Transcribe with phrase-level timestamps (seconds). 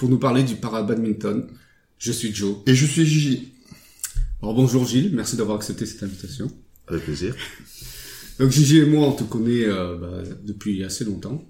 [0.00, 1.46] pour nous parler du para-badminton.
[1.98, 2.56] Je suis Joe.
[2.64, 3.52] Et je suis Gigi.
[4.40, 6.50] Alors bonjour Gilles, merci d'avoir accepté cette invitation.
[6.88, 7.36] Avec plaisir.
[8.38, 11.44] Donc Gigi et moi, on te connaît euh, bah, depuis assez longtemps.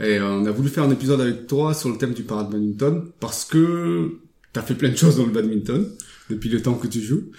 [0.00, 3.12] Et euh, on a voulu faire un épisode avec toi sur le thème du para-badminton
[3.20, 4.18] parce que
[4.54, 5.86] tu as fait plein de choses dans le badminton
[6.30, 7.32] depuis le temps que tu joues.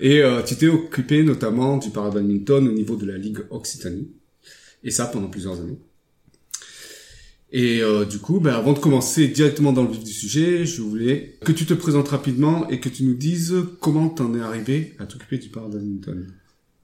[0.00, 4.12] Et euh, tu t'es occupé notamment du para-badminton au niveau de la Ligue Occitanie.
[4.84, 5.80] Et ça pendant plusieurs années.
[7.56, 10.82] Et euh, du coup, ben, avant de commencer directement dans le vif du sujet, je
[10.82, 14.94] voulais que tu te présentes rapidement et que tu nous dises comment t'en es arrivé
[14.98, 16.26] à t'occuper du para-badminton.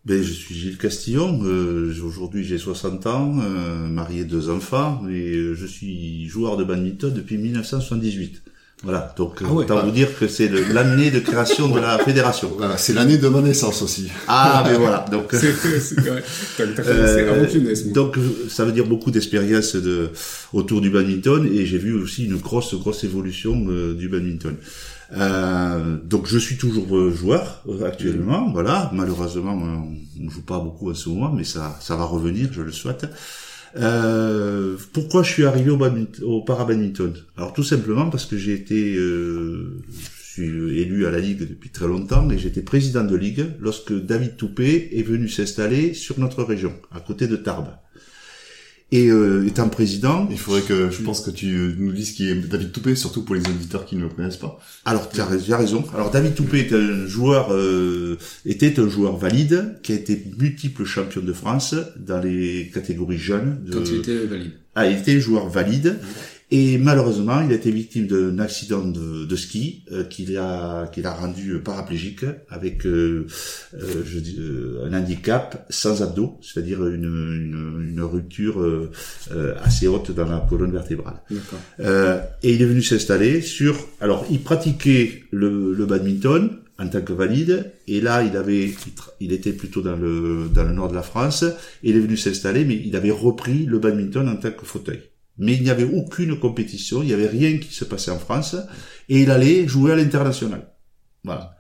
[0.04, 5.34] Ben, je suis Gilles Castillon, euh, aujourd'hui j'ai 60 ans, euh, marié deux enfants, et
[5.34, 8.40] euh, je suis joueur de badminton depuis 1978.
[8.83, 9.84] Voilà, donc Ah ouais, autant ah.
[9.84, 12.50] vous dire que c'est l'année de création de la fédération.
[12.56, 14.11] Voilà, c'est l'année de ma naissance aussi.
[14.27, 15.34] Ah, mais voilà, donc...
[15.34, 15.42] Euh,
[17.92, 18.17] donc
[18.48, 20.11] ça veut dire beaucoup d'expérience de
[20.53, 24.56] autour du badminton et j'ai vu aussi une grosse grosse évolution euh, du badminton.
[25.17, 28.91] Euh, donc je suis toujours euh, joueur euh, actuellement, voilà.
[28.92, 32.62] Malheureusement, on ne joue pas beaucoup en ce moment, mais ça ça va revenir, je
[32.62, 33.06] le souhaite.
[33.76, 35.78] Euh, pourquoi je suis arrivé au,
[36.24, 37.14] au para-badminton?
[37.36, 39.82] Alors tout simplement parce que j'ai été, euh,
[40.22, 43.92] je suis élu à la ligue depuis très longtemps et j'étais président de ligue lorsque
[43.92, 47.74] David Toupé est venu s'installer sur notre région, à côté de Tarbes.
[48.92, 52.34] Et euh, étant président, Il faudrait que, je pense que tu nous dises qui est
[52.34, 54.58] David Toupé, surtout pour les auditeurs qui ne le connaissent pas.
[54.84, 55.84] alors tu as, raison.
[55.95, 60.84] Alors David Toupé est un joueur, euh, était un joueur valide qui a été multiple
[60.84, 63.62] champion de France dans les catégories jeunes.
[63.64, 63.74] De...
[63.74, 64.52] Quand tu étais valide.
[64.74, 65.98] Ah, il était joueur valide.
[66.52, 71.06] Et malheureusement, il a été victime d'un accident de, de ski euh, qu'il a qu'il
[71.06, 73.27] a rendu paraplégique avec euh,
[73.74, 78.90] euh, je dis, euh, un handicap sans abdos, c'est-à-dire une, une, une rupture euh,
[79.30, 81.22] euh, assez haute dans la colonne vertébrale.
[81.78, 83.77] Euh, et il est venu s'installer sur.
[84.00, 86.50] Alors, il pratiquait le, le badminton
[86.80, 88.72] en tant que valide, et là, il avait,
[89.20, 91.44] il était plutôt dans le dans le nord de la France.
[91.84, 95.00] Et il est venu s'installer, mais il avait repris le badminton en tant que fauteuil.
[95.39, 98.57] Mais il n'y avait aucune compétition, il n'y avait rien qui se passait en France,
[99.08, 100.70] et il allait jouer à l'international.
[101.24, 101.57] Voilà.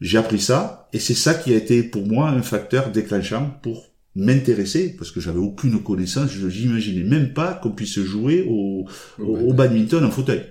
[0.00, 3.92] J'ai appris ça, et c'est ça qui a été pour moi un facteur déclenchant pour
[4.14, 8.86] m'intéresser, parce que j'avais aucune connaissance, je n'imaginais même pas qu'on puisse jouer au,
[9.18, 10.42] au, au badminton en fauteuil.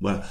[0.00, 0.22] Voilà.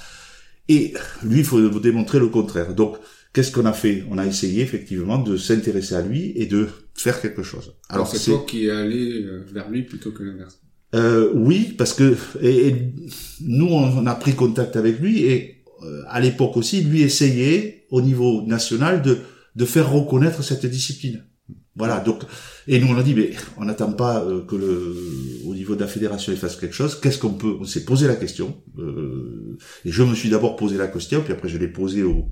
[0.68, 0.94] Et
[1.24, 2.74] lui, il faut vous démontrer le contraire.
[2.74, 2.98] Donc,
[3.34, 4.04] qu'est-ce qu'on a fait?
[4.10, 7.76] On a essayé effectivement de s'intéresser à lui et de faire quelque chose.
[7.90, 10.60] Alors, c'est toi qui es allé euh, vers lui plutôt que l'inverse.
[10.96, 12.76] Euh, oui, parce que et,
[13.42, 18.02] nous on, a pris contact avec lui et euh, à l'époque aussi lui essayait au
[18.02, 19.20] niveau national de
[19.56, 21.24] de faire reconnaître cette discipline.
[21.78, 22.24] Voilà, donc
[22.68, 24.96] et nous on a dit mais on n'attend pas euh, que le
[25.46, 27.00] au niveau de la fédération il fasse quelque chose.
[27.02, 30.78] Qu'est-ce qu'on peut On s'est posé la question euh, et je me suis d'abord posé
[30.78, 32.32] la question puis après je l'ai posé au,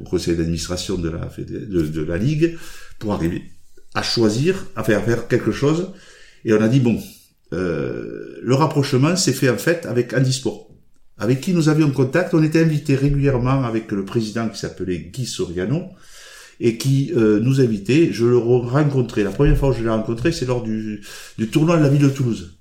[0.00, 2.56] au conseil d'administration de la de, de la ligue
[2.98, 3.42] pour arriver
[3.94, 5.92] à choisir à faire faire quelque chose
[6.46, 6.98] et on a dit bon
[7.52, 10.70] euh, le rapprochement s'est fait en fait avec Handisport,
[11.16, 12.34] avec qui nous avions contact.
[12.34, 15.84] On était invités régulièrement avec le président qui s'appelait Guy Soriano
[16.60, 18.10] et qui euh, nous invitait.
[18.12, 19.22] Je le re- rencontrais.
[19.22, 21.02] La première fois que je l'ai rencontré, c'est lors du,
[21.38, 22.58] du tournoi de la ville de Toulouse.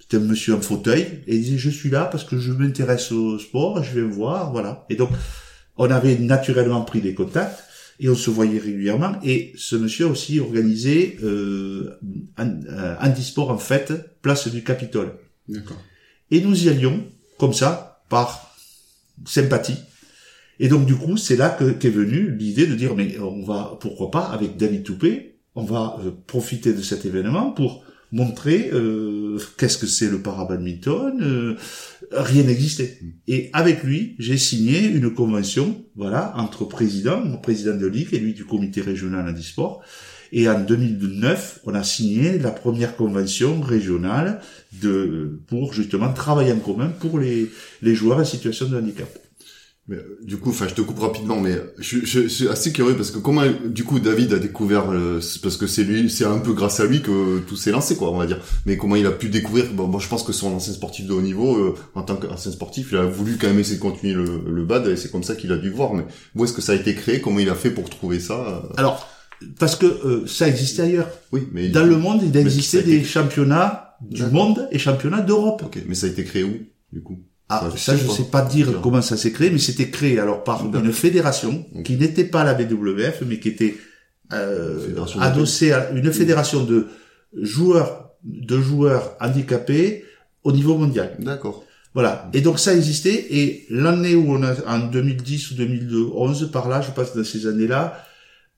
[0.00, 3.38] C'était monsieur en fauteuil et il disait je suis là parce que je m'intéresse au
[3.38, 4.86] sport, je vais me voir, voilà.
[4.88, 5.10] Et donc
[5.76, 7.64] on avait naturellement pris des contacts
[8.00, 9.16] et on se voyait régulièrement.
[9.24, 11.98] Et ce monsieur a aussi organisé euh,
[12.36, 13.92] un, euh, handisport en fait,
[14.22, 15.12] place du Capitole.
[15.48, 15.82] D'accord.
[16.30, 17.04] Et nous y allions
[17.38, 18.56] comme ça, par
[19.26, 19.78] sympathie.
[20.60, 23.78] Et donc du coup, c'est là que qu'est venue l'idée de dire mais on va
[23.80, 29.38] pourquoi pas avec David Toupé, on va euh, profiter de cet événement pour montrer euh,
[29.58, 31.20] qu'est-ce que c'est le para-badminton.
[31.22, 31.56] euh,
[32.12, 32.98] rien n'existait.
[33.26, 38.18] Et avec lui, j'ai signé une convention, voilà, entre président, mon président de ligue et
[38.18, 39.82] lui du comité régional handisport.
[40.30, 44.40] Et en 2009, on a signé la première convention régionale
[44.82, 47.50] de pour justement travailler en commun pour les,
[47.80, 49.08] les joueurs en situation de handicap.
[49.88, 52.72] Mais, euh, du coup, enfin, je te coupe rapidement, mais je, je, je suis assez
[52.72, 56.26] curieux parce que comment, du coup, David a découvert, euh, parce que c'est lui, c'est
[56.26, 58.38] un peu grâce à lui que tout s'est lancé, quoi, on va dire.
[58.66, 61.12] Mais comment il a pu découvrir Bon, moi, je pense que son ancien sportif de
[61.14, 64.12] haut niveau, euh, en tant qu'ancien sportif, il a voulu quand même essayer de continuer
[64.12, 65.94] le, le bad, et c'est comme ça qu'il a dû voir.
[65.94, 66.04] Mais
[66.34, 67.22] où est-ce que ça a été créé?
[67.22, 68.62] Comment il a fait pour trouver ça?
[68.76, 69.08] Alors,
[69.58, 71.08] parce que euh, ça existait ailleurs.
[71.32, 75.62] Oui, mais Dans le monde, il existait été- des championnats du monde et championnats d'Europe.
[75.64, 76.52] Ok, mais ça a été créé où,
[76.92, 77.20] du coup?
[77.50, 80.44] Ah, ça, je je sais pas dire comment ça s'est créé, mais c'était créé alors
[80.44, 83.76] par une fédération qui n'était pas la BWF, mais qui était
[84.32, 86.88] euh, adossée à une fédération de
[87.34, 90.04] joueurs de joueurs handicapés
[90.44, 91.16] au niveau mondial.
[91.20, 91.64] D'accord.
[91.94, 92.28] Voilà.
[92.34, 93.26] Et donc ça existait.
[93.30, 97.46] Et l'année où on a, en 2010 ou 2011, par là, je passe dans ces
[97.46, 98.04] années-là,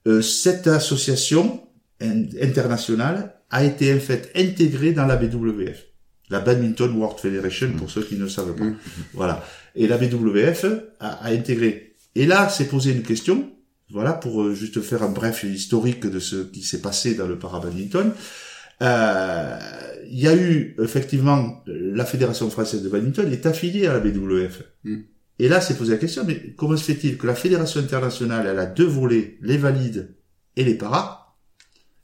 [0.07, 1.61] euh, cette association
[2.01, 5.85] in- internationale a été en fait intégrée dans la BWF,
[6.31, 8.63] la Badminton World Federation, pour ceux qui ne savent pas.
[8.63, 8.77] Mm.
[9.13, 9.45] Voilà.
[9.75, 10.65] Et la BWF
[10.99, 11.93] a, a intégré.
[12.15, 13.51] Et là, s'est posé une question.
[13.91, 17.37] Voilà, pour euh, juste faire un bref historique de ce qui s'est passé dans le
[17.37, 18.13] para-badminton.
[18.81, 19.59] Euh,
[20.09, 24.63] il y a eu effectivement la fédération française de badminton est affiliée à la BWF.
[24.85, 24.97] Mm.
[25.39, 28.59] Et là, c'est posé la question, mais comment se fait-il que la fédération internationale, elle
[28.59, 30.15] a deux volets, les valides
[30.55, 31.35] et les paras,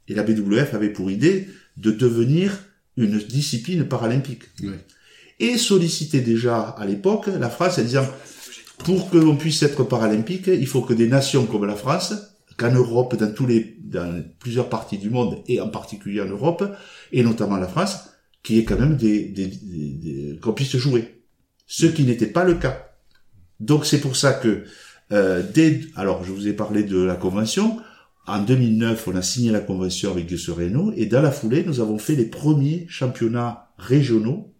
[0.07, 1.47] et la BWF avait pour idée
[1.77, 2.57] de devenir
[2.97, 4.43] une discipline paralympique.
[5.39, 8.07] Et solliciter déjà à l'époque la France en disant,
[8.79, 12.13] pour que l'on puisse être paralympique, il faut que des nations comme la France,
[12.57, 16.63] qu'en Europe, dans tous les, dans plusieurs parties du monde, et en particulier en Europe,
[17.11, 18.09] et notamment la France,
[18.41, 21.21] qui est quand même des, des, des- des- qu'on puisse jouer.
[21.67, 22.89] Ce qui n'était pas le cas.
[23.59, 24.63] Donc c'est pour ça que
[25.11, 27.77] euh, dès, alors je vous ai parlé de la convention.
[28.27, 31.79] En 2009, on a signé la convention avec Dieu Reynaud, et dans la foulée, nous
[31.79, 34.53] avons fait les premiers championnats régionaux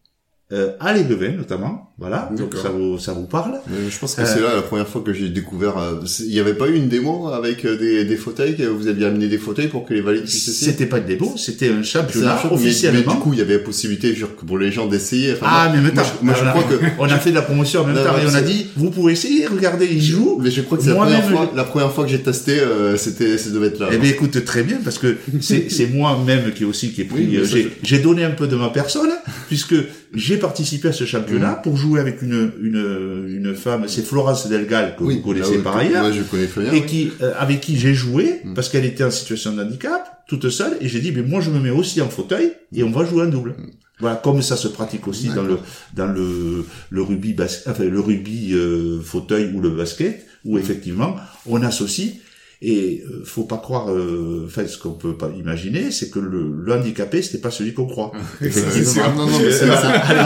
[0.53, 1.86] euh, à Léguevin notamment.
[1.99, 3.53] Voilà, donc ça vous ça vous parle.
[3.67, 5.79] Mais je pense que Euh, c'est là la première fois que j'ai découvert.
[5.79, 8.87] euh, Il n'y avait pas eu une démo avec euh, des, des fauteuils que vous
[8.87, 10.71] aviez amené des fauteuils pour que les valides puissent essayer?
[10.73, 12.99] C'était pas de démo, c'était un championnat mais- officiellement.
[13.07, 15.33] Mais, du coup, il y avait la possibilité genre, que pour les gens d'essayer.
[15.33, 16.85] Enfin, ah, mais maintenant, moi, je, moi, je on a- crois que.
[16.99, 18.67] on a fait de la promotion en même Non, temps non, et on a dit,
[18.75, 20.37] vous pouvez essayer, regardez, ils jouent.
[20.39, 22.59] Mais je crois que c'est la première fois, je- la première fois que j'ai testé,
[22.59, 23.89] euh, c'était, ça devait être là.
[23.91, 27.25] Eh bien, écoute, très bien, parce que c'est, c'est moi-même qui aussi qui ai pris,
[27.27, 29.09] Oui, euh, j'ai, je- donné un peu de ma personne,
[29.47, 29.73] puisque
[30.13, 31.61] j'ai participé à ce championnat Mm.
[31.63, 35.77] pour jouer avec une, une, une femme, c'est Florence Delgal, que vous connaissez Ah par
[35.77, 36.11] ailleurs.
[36.11, 36.73] Je connais bien.
[36.73, 38.53] et qui euh, avec qui j'ai joué Mm.
[38.53, 41.49] parce qu'elle était en situation de handicap toute seule et j'ai dit mais moi je
[41.51, 43.55] me mets aussi en fauteuil et on va jouer en double
[43.99, 45.57] voilà comme ça se pratique aussi dans le
[45.95, 51.15] dans le le rugby bas- enfin le rugby euh, fauteuil ou le basket où effectivement
[51.47, 52.15] on associe
[52.61, 56.51] et euh, faut pas croire euh, enfin ce qu'on peut pas imaginer c'est que le,
[56.59, 58.11] le handicapé c'était pas celui qu'on croit
[58.41, 59.75] non, non, mais c'est- non,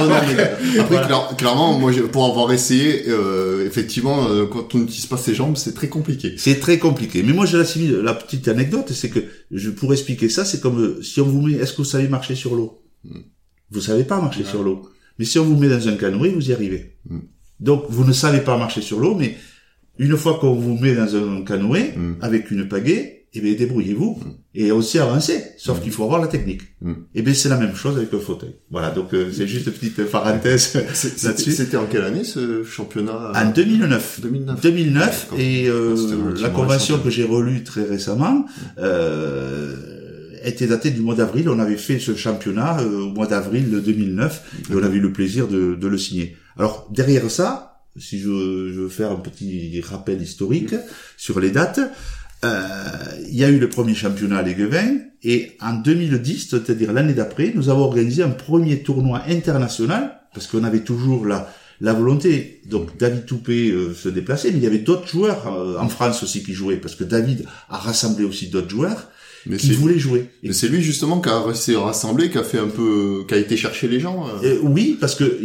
[0.10, 5.06] mais après, clair- clairement, moi, j'ai- pour avoir essayé, euh, effectivement, euh, quand on n'utilise
[5.08, 6.36] pas ses jambes, c'est très compliqué.
[6.38, 7.24] C'est très compliqué.
[7.24, 7.98] Mais moi, je l'assimile.
[7.98, 9.20] La petite anecdote, c'est que
[9.52, 11.54] je pour expliquer ça, c'est comme euh, si on vous met.
[11.54, 12.82] Est-ce que vous savez marcher sur l'eau?
[13.04, 13.20] Mm.
[13.72, 14.50] Vous savez pas marcher Ouais.
[14.50, 14.88] sur l'eau.
[15.20, 16.96] Mais si on vous met dans un canoë, vous y arrivez.
[17.10, 17.20] Mm.
[17.60, 19.36] Donc, vous ne savez pas marcher sur l'eau, mais
[20.00, 22.14] une fois qu'on vous met dans un canoë Mm.
[22.22, 24.20] avec une pagaie, eh bien, débrouillez-vous
[24.56, 25.42] et on sait avancer.
[25.58, 25.82] Sauf Mm.
[25.84, 26.62] qu'il faut avoir la technique.
[26.82, 26.94] Mm.
[27.16, 28.56] Eh bien, c'est la même chose avec le fauteuil.
[28.72, 28.90] Voilà.
[28.92, 30.74] Donc, euh, c'est juste une petite parenthèse
[31.24, 31.52] là-dessus.
[31.52, 33.32] C'était en quelle année, ce championnat?
[33.36, 34.20] En 2009.
[34.22, 34.62] 2009.
[34.62, 35.40] 2009 D'accord.
[35.40, 35.96] et euh,
[36.38, 37.06] Ah, la convention récent.
[37.06, 38.46] que j'ai relue très récemment
[38.80, 39.76] euh,
[40.44, 41.48] était datée du mois d'avril.
[41.50, 45.02] On avait fait ce championnat euh, au mois d'avril de 2009 et on avait eu
[45.02, 46.36] le plaisir de, de le signer.
[46.58, 50.76] Alors derrière ça, si je, je veux faire un petit rappel historique
[51.18, 51.80] sur les dates,
[52.44, 52.82] euh,
[53.28, 57.52] il y a eu le premier championnat à Léguevin et en 2010, c'est-à-dire l'année d'après,
[57.54, 62.62] nous avons organisé un premier tournoi international parce qu'on avait toujours la la volonté.
[62.68, 66.24] Donc David Toupé euh, se déplaçait, mais il y avait d'autres joueurs euh, en France
[66.24, 69.10] aussi qui jouaient parce que David a rassemblé aussi d'autres joueurs
[69.48, 70.30] Mais qui c'est voulaient jouer.
[70.44, 73.24] Et mais c'est lui, justement, qui a réussi à rassembler, qui a fait un peu,
[73.28, 74.28] qui a été chercher les gens.
[74.44, 74.58] euh.
[74.62, 75.40] Oui, parce que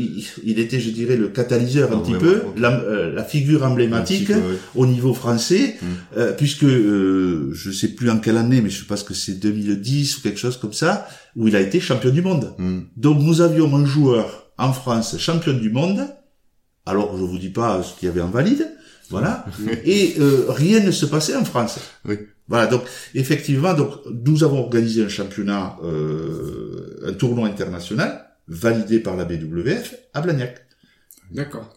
[0.44, 3.62] il, était, je dirais, le catalyseur un Ah, petit vraiment, peu, la, euh, la figure
[3.64, 4.58] emblématique peu, ouais.
[4.74, 5.86] au niveau français, Mm.
[6.18, 10.20] euh, puisque je sais plus en quelle année, mais je pense que c'est 2010 ou
[10.22, 12.54] quelque chose comme ça, où il a été champion du monde.
[12.58, 12.80] Hmm.
[12.96, 16.00] Donc nous avions un joueur en France champion du monde.
[16.86, 18.66] Alors je vous dis pas ce qu'il y avait en valide,
[19.10, 19.44] voilà.
[19.84, 21.78] Et euh, rien ne se passait en France.
[22.08, 22.16] Oui.
[22.48, 22.66] Voilà.
[22.66, 22.82] Donc
[23.14, 23.92] effectivement, donc
[24.24, 30.64] nous avons organisé un championnat, euh, un tournoi international validé par la BWF à Blagnac.
[31.32, 31.72] D'accord.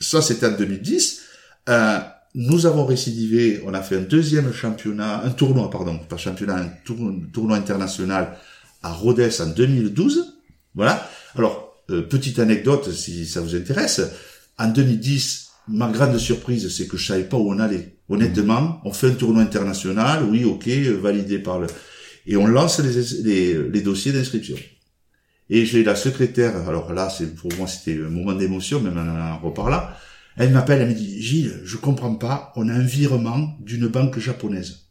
[0.00, 1.22] Ça c'était en 2010.
[1.68, 1.98] Euh,
[2.34, 6.68] nous avons récidivé, on a fait un deuxième championnat, un tournoi, pardon, pas championnat, un
[6.84, 8.36] tour- tournoi international
[8.82, 10.36] à Rhodes en 2012.
[10.74, 11.08] Voilà.
[11.36, 14.00] Alors, euh, petite anecdote, si ça vous intéresse.
[14.58, 17.96] En 2010, ma grande surprise, c'est que je savais pas où on allait.
[18.08, 21.66] Honnêtement, on fait un tournoi international, oui, ok, euh, validé par le...
[22.26, 24.56] Et on lance les, les, les dossiers d'inscription.
[25.50, 29.38] Et j'ai la secrétaire, alors là, c'est pour moi, c'était un moment d'émotion, même en
[29.38, 29.82] reparlant.
[30.36, 34.18] Elle m'appelle, elle me dit, Gilles, je comprends pas, on a un virement d'une banque
[34.18, 34.88] japonaise.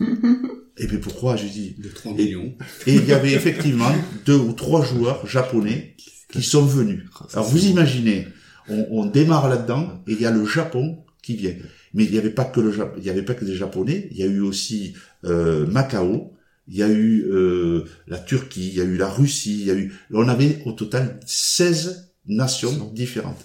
[0.00, 1.36] et puis pourquoi?
[1.36, 2.54] Je dis, De 3 Et- millions.
[2.86, 3.92] et il y avait effectivement
[4.26, 5.96] deux ou trois joueurs japonais
[6.32, 7.02] qui sont venus.
[7.28, 8.26] Ça, Alors vous imaginez,
[8.68, 11.54] on, on démarre là-dedans et il y a le Japon qui vient.
[11.94, 14.08] Mais il n'y avait pas que le Jap- il y avait pas que des Japonais,
[14.10, 14.94] il y a eu aussi
[15.24, 16.32] euh, Macao,
[16.68, 19.70] il y a eu euh, la Turquie, il y a eu la Russie, il y
[19.70, 23.44] a eu on avait au total 16 nations différentes.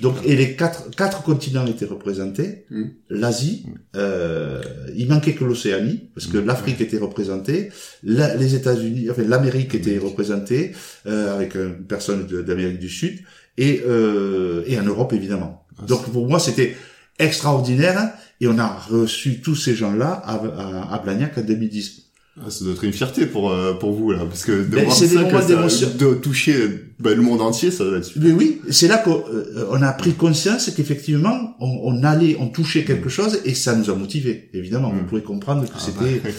[0.00, 2.84] Donc et les quatre quatre continents étaient représentés, Mm.
[3.10, 4.62] l'Asie, euh,
[4.96, 6.46] il manquait que l'Océanie parce que Mm.
[6.46, 7.70] l'Afrique était représentée,
[8.02, 10.72] la- les États-Unis, enfin l'Amérique était représentée
[11.06, 13.18] euh, avec une personne d'Amérique du Sud
[13.58, 15.64] et euh, et en Europe évidemment.
[15.78, 16.76] Ah, Donc pour moi c'était
[17.18, 21.98] extraordinaire et on a reçu tous ces gens-là à, à, à Blagnac en 2010.
[22.40, 24.84] Ah, ça doit être une fierté pour euh, pour vous là, parce que de Ben,
[24.84, 26.56] voir ça, que ça- de toucher
[26.98, 28.10] bah, le monde entier, ça doit être.
[28.16, 32.48] Mais oui, c'est là qu'on euh, on a pris conscience qu'effectivement on, on allait, on
[32.48, 34.48] touchait quelque chose et ça nous a motivés.
[34.54, 34.98] Évidemment, Mm.
[35.00, 36.20] vous pouvez comprendre que Ah, c'était.
[36.24, 36.30] bah,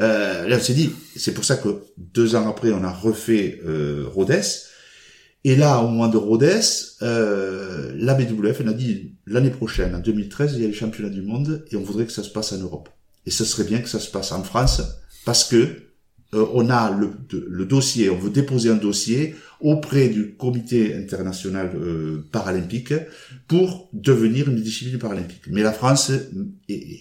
[0.00, 3.60] Euh, là, on s'est dit, c'est pour ça que deux ans après, on a refait
[3.66, 4.32] euh, Rhodes.
[5.44, 6.44] Et là, au moment de Rhodes,
[7.02, 11.10] euh, la BWF on a dit l'année prochaine, en 2013, il y a les championnats
[11.10, 12.88] du monde et on voudrait que ça se passe en Europe.
[13.26, 14.82] Et ce serait bien que ça se passe en France
[15.24, 15.56] parce que
[16.34, 17.10] euh, on a le,
[17.48, 22.94] le dossier, on veut déposer un dossier auprès du comité international euh, paralympique
[23.48, 25.42] pour devenir une discipline paralympique.
[25.48, 26.30] Mais la France est-
[26.68, 27.00] est-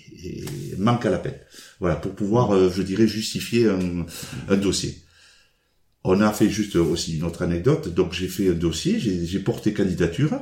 [0.74, 1.42] est- manque à l'appel.
[1.80, 4.06] Voilà, pour pouvoir, euh, je dirais, justifier un,
[4.50, 4.98] un dossier.
[6.03, 7.93] On a fait juste aussi une autre anecdote.
[7.93, 10.39] Donc j'ai fait un dossier, j'ai j'ai porté candidature,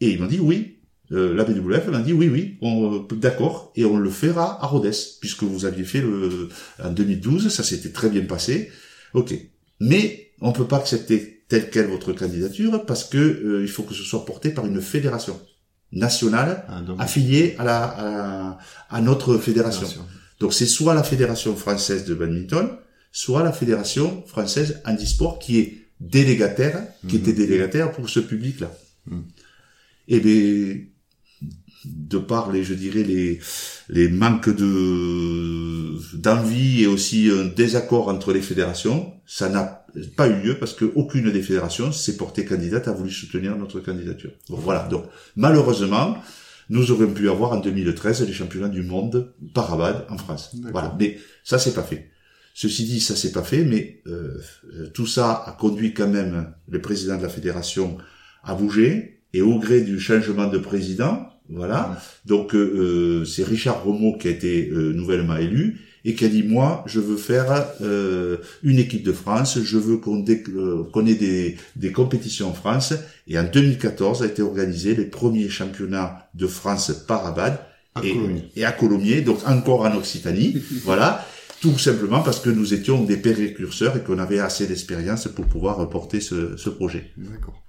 [0.00, 0.76] et ils m'ont dit oui.
[1.12, 4.66] Euh, la BWF m'a dit oui, oui, on, euh, d'accord, et on le fera à
[4.68, 6.48] Rhodes, puisque vous aviez fait le
[6.82, 8.70] en 2012, ça s'était très bien passé.
[9.12, 9.34] Ok,
[9.80, 13.94] mais on peut pas accepter telle quelle votre candidature parce que euh, il faut que
[13.94, 15.40] ce soit porté par une fédération
[15.90, 18.58] nationale Ah, donc, affiliée à la à,
[18.88, 19.88] à notre fédération.
[20.38, 22.70] Donc c'est soit la fédération française de badminton,
[23.12, 27.22] soit la fédération française handisport qui est délégataire, qui Mhm.
[27.22, 28.72] était délégataire pour ce public-là.
[29.06, 29.24] Mhm.
[30.08, 30.76] Et bien,
[31.84, 33.40] de par les, je dirais les
[33.88, 39.84] les manques de d'envie et aussi un désaccord entre les fédérations, ça n'a
[40.16, 43.80] pas eu lieu parce que aucune des fédérations s'est portée candidate a voulu soutenir notre
[43.80, 44.30] candidature.
[44.48, 44.86] Bon, voilà.
[44.88, 45.04] Donc
[45.36, 46.16] malheureusement,
[46.68, 50.54] nous aurions pu avoir en 2013 les championnats du monde parabad en France.
[50.72, 50.94] Voilà.
[50.98, 52.10] Mais ça c'est pas fait.
[52.54, 54.38] Ceci dit, ça c'est pas fait, mais euh,
[54.92, 57.96] tout ça a conduit quand même le président de la fédération
[58.42, 62.00] à bouger et au gré du changement de président, voilà.
[62.26, 66.28] Donc euh, euh, c'est Richard Romeau qui a été euh, nouvellement élu et qui a
[66.28, 71.06] dit moi je veux faire euh, une équipe de France, je veux qu'on euh, qu'on
[71.06, 72.94] ait des, des compétitions en France
[73.26, 77.58] et en 2014 a été organisé les premiers championnats de France par abad
[77.94, 78.16] À et,
[78.56, 81.26] et à Colomiers, donc encore en Occitanie, voilà.
[81.60, 85.88] Tout simplement parce que nous étions des précurseurs et qu'on avait assez d'expérience pour pouvoir
[85.90, 87.12] porter ce, ce projet.
[87.16, 87.62] D'accord.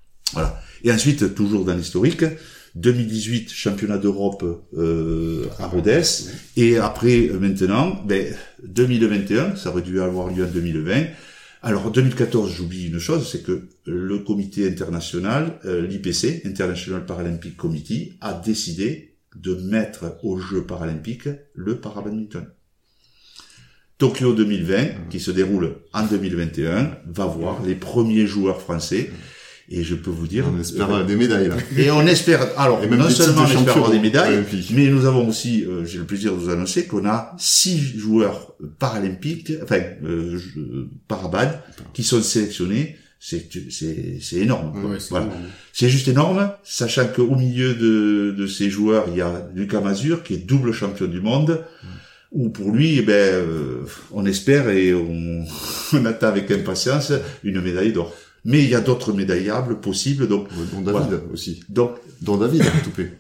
[0.84, 2.24] Et ensuite, toujours dans l'historique,
[2.76, 4.46] 2018 championnat d'Europe
[4.78, 6.04] euh, à Rhodes
[6.56, 8.34] et après euh, maintenant, ben
[8.64, 11.08] 2021, ça aurait dû avoir lieu en 2020.
[11.64, 18.14] Alors 2014, j'oublie une chose, c'est que le comité international, euh, l'IPC, International Paralympic Committee,
[18.22, 22.46] a décidé de mettre aux Jeux paralympiques le parabadminton.
[24.02, 29.12] Tokyo 2020, qui se déroule en 2021, va voir les premiers joueurs français.
[29.70, 31.58] Et je peux vous dire, On espère euh, des médailles là.
[31.78, 35.30] et on espère, alors même non seulement on espère avoir des médailles, mais nous avons
[35.30, 40.40] aussi, euh, j'ai le plaisir de vous annoncer qu'on a six joueurs paralympiques, enfin euh,
[41.08, 41.62] parabad,
[41.94, 42.96] qui sont sélectionnés.
[43.20, 44.84] C'est c'est c'est énorme.
[44.84, 45.28] Ouais, c'est voilà.
[45.28, 45.42] énorme.
[45.74, 50.24] C'est juste énorme, sachant qu'au milieu de, de ces joueurs, il y a Lucas Mazur,
[50.24, 51.64] qui est double champion du monde,
[52.32, 55.46] où pour lui, eh ben, euh, on espère et on,
[55.94, 58.14] on attend avec impatience une médaille d'or.
[58.44, 61.64] Mais il y a d'autres médaillables possibles, donc, Dont David aussi.
[61.70, 63.12] donc Dont David, Toupé.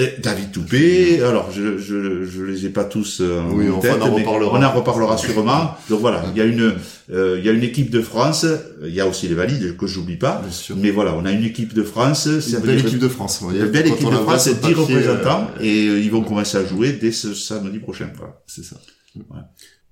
[0.00, 3.88] Et David Toupé, alors je, je, je les ai pas tous euh, Oui, en enfin,
[3.94, 4.58] tête, on en mais reparlera.
[4.58, 5.74] on en reparlera sûrement.
[5.88, 6.74] Donc voilà, il y a une,
[7.12, 8.46] euh, il y a une équipe de France,
[8.82, 10.76] il y a aussi les valides que j'oublie pas, Bien sûr.
[10.76, 13.40] mais voilà, on a une équipe de France, ça Une belle dire- équipe de France.
[13.42, 16.22] une belle Quand équipe de France, sur 10 papier, représentants, euh, et euh, ils vont
[16.22, 18.10] commencer à jouer dès ce samedi prochain.
[18.16, 18.40] Voilà.
[18.46, 18.76] C'est ça.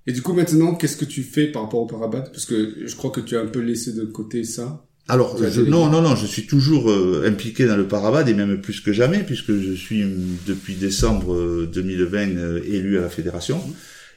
[0.07, 2.95] Et du coup, maintenant, qu'est-ce que tu fais par rapport au parabad Parce que je
[2.97, 4.85] crois que tu as un peu laissé de côté ça.
[5.11, 8.61] Alors, je, non, non, non, je suis toujours euh, impliqué dans le parabad et même
[8.61, 10.09] plus que jamais puisque je suis euh,
[10.47, 13.59] depuis décembre euh, 2020 euh, élu à la fédération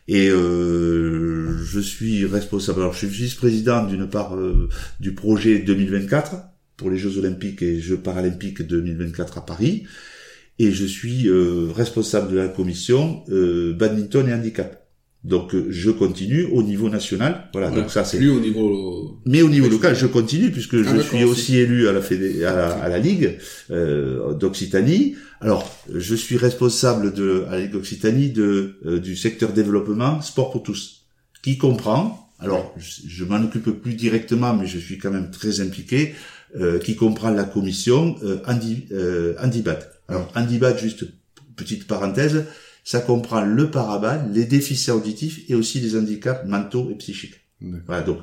[0.09, 2.81] et euh, je suis responsable.
[2.81, 4.67] Alors, je suis vice-président d'une part euh,
[4.99, 6.35] du projet 2024
[6.75, 9.85] pour les Jeux Olympiques et Jeux Paralympiques 2024 à Paris
[10.59, 14.80] et je suis euh, responsable de la commission euh, badminton et handicap.
[15.23, 17.47] Donc, euh, je continue au niveau national.
[17.53, 17.81] Voilà, Voilà.
[17.83, 19.19] donc ça c'est Plus au niveau...
[19.25, 22.01] mais au niveau local, je continue puisque je Ah, d'accord, suis aussi élu à la,
[22.01, 23.37] fédé- à la, à la Ligue
[23.69, 25.15] euh, d'Occitanie.
[25.39, 30.51] Alors, je suis responsable de à la Ligue d'Occitanie de euh, du secteur développement sport
[30.51, 31.03] pour tous,
[31.43, 32.27] qui comprend.
[32.39, 36.15] Alors, je, je m'en occupe plus directement, mais je suis quand même très impliqué,
[36.59, 39.87] euh, qui comprend la commission euh, Handi, euh, Handibad.
[40.07, 41.05] Alors, Handibad, juste
[41.55, 42.45] petite parenthèse,
[42.83, 47.35] ça comprend le parabad, les déficits auditifs et aussi les handicaps mentaux et psychiques.
[47.85, 48.19] Voilà, donc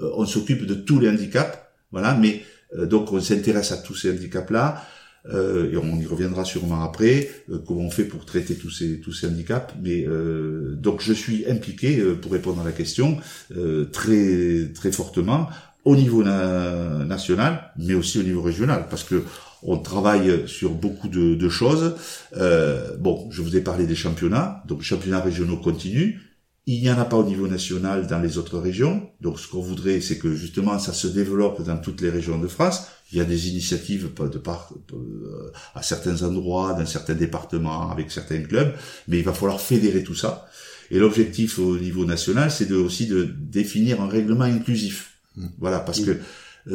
[0.00, 1.58] euh, on s'occupe de tous les handicaps,
[1.92, 2.42] voilà, mais
[2.76, 4.84] euh, donc on s'intéresse à tous ces handicaps-là,
[5.32, 9.00] euh, et on y reviendra sûrement après, euh, comment on fait pour traiter tous ces
[9.00, 9.72] tous ces handicaps.
[9.80, 13.18] Mais euh, donc je suis impliqué euh, pour répondre à la question
[13.56, 15.48] euh, très très fortement
[15.84, 19.22] au niveau na- national, mais aussi au niveau régional, parce que
[19.62, 21.94] on travaille sur beaucoup de, de choses.
[22.36, 26.18] Euh, bon, je vous ai parlé des championnats, donc championnats régionaux continuent.
[26.66, 29.10] Il n'y en a pas au niveau national dans les autres régions.
[29.20, 32.46] Donc, ce qu'on voudrait, c'est que justement, ça se développe dans toutes les régions de
[32.46, 32.84] France.
[33.10, 38.12] Il y a des initiatives de part, euh, à certains endroits, dans certains départements, avec
[38.12, 38.72] certains clubs,
[39.08, 40.46] mais il va falloir fédérer tout ça.
[40.92, 45.18] Et l'objectif au niveau national, c'est de, aussi de définir un règlement inclusif.
[45.58, 46.18] Voilà, parce que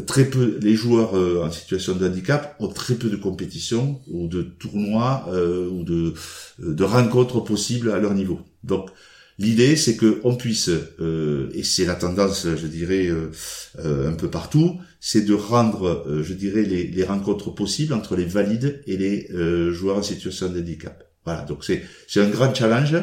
[0.06, 4.28] très peu, les joueurs euh, en situation de handicap ont très peu de compétitions ou
[4.28, 6.14] de tournois euh, ou de,
[6.62, 8.40] euh, de rencontres possibles à leur niveau.
[8.64, 8.90] Donc,
[9.40, 13.30] L'idée, c'est que on puisse, euh, et c'est la tendance, je dirais, euh,
[13.78, 18.16] euh, un peu partout, c'est de rendre, euh, je dirais, les, les rencontres possibles entre
[18.16, 21.04] les valides et les euh, joueurs en situation de handicap.
[21.24, 22.96] Voilà, donc c'est c'est un grand challenge.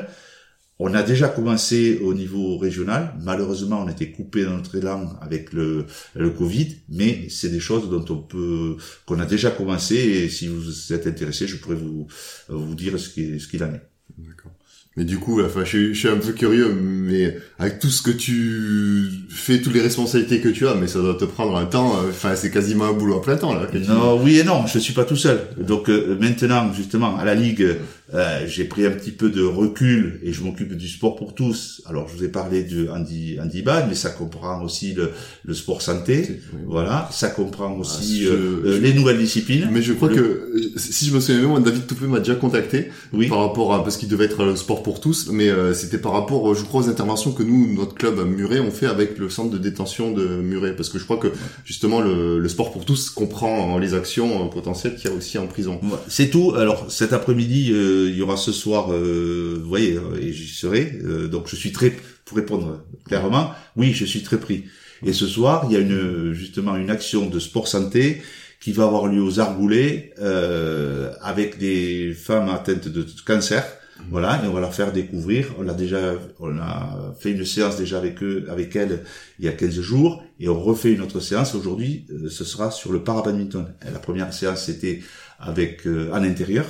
[0.81, 3.15] On a déjà commencé au niveau régional.
[3.23, 7.89] Malheureusement, on était coupé dans notre élan avec le, le Covid, mais c'est des choses
[7.89, 9.95] dont on peut, qu'on a déjà commencé.
[9.97, 12.09] Et si vous êtes intéressé, je pourrais vous
[12.49, 13.83] vous dire ce qu'il ce qu'il en est.
[14.19, 14.51] D'accord.
[14.97, 18.01] Mais du coup, enfin, je, suis- je suis un peu curieux, mais avec tout ce
[18.01, 21.67] que tu fais, toutes les responsabilités que tu as, mais ça doit te prendre un
[21.67, 21.99] temps.
[22.01, 23.67] euh, Enfin, c'est quasiment un boulot à plein temps là.
[23.67, 25.41] que tu- Non, oui et non, je suis pas tout seul.
[25.59, 27.67] Donc euh, maintenant, justement, à la Ligue,
[28.15, 31.83] euh, j'ai pris un petit peu de recul et je m'occupe du sport pour tous.
[31.87, 35.11] Alors, je vous ai parlé du handi, handibad, mais ça comprend aussi le,
[35.45, 36.41] le sport santé.
[36.53, 36.61] Oui.
[36.67, 39.69] Voilà, ça comprend aussi je- euh, euh, je- les nouvelles disciplines.
[39.73, 42.35] Mais je crois Le- que euh, si je me souviens bien, David Toupé m'a déjà
[42.37, 43.29] contacté Oui.
[43.29, 46.13] par rapport à parce qu'il devait être le sport pour tous, mais euh, c'était par
[46.13, 49.19] rapport, euh, je crois, aux interventions que nous, notre club à Muret, on fait avec
[49.19, 51.29] le centre de détention de Muret, parce que je crois que
[51.65, 55.47] justement le, le sport pour tous comprend les actions potentielles qu'il y a aussi en
[55.47, 55.81] prison.
[56.09, 56.53] C'est tout.
[56.57, 60.99] Alors cet après-midi, euh, il y aura ce soir, euh, vous voyez, et j'y serai.
[61.05, 64.65] Euh, donc je suis très, pour répondre clairement, oui, je suis très pris.
[65.05, 68.23] Et ce soir, il y a une justement une action de sport santé
[68.65, 73.63] qui va avoir lieu aux Argoulets euh, avec des femmes atteintes de cancer.
[74.11, 75.55] Voilà, et on va leur faire découvrir.
[75.59, 79.05] On l'a déjà, on a fait une séance déjà avec eux, avec elles,
[79.39, 81.55] il y a 15 jours, et on refait une autre séance.
[81.55, 83.67] Aujourd'hui, euh, ce sera sur le parabadminton.
[83.93, 85.03] La première séance, c'était
[85.39, 86.65] avec euh, en intérieur,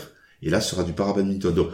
[0.44, 1.50] et là, ce sera du parabadminton.
[1.50, 1.68] Donc,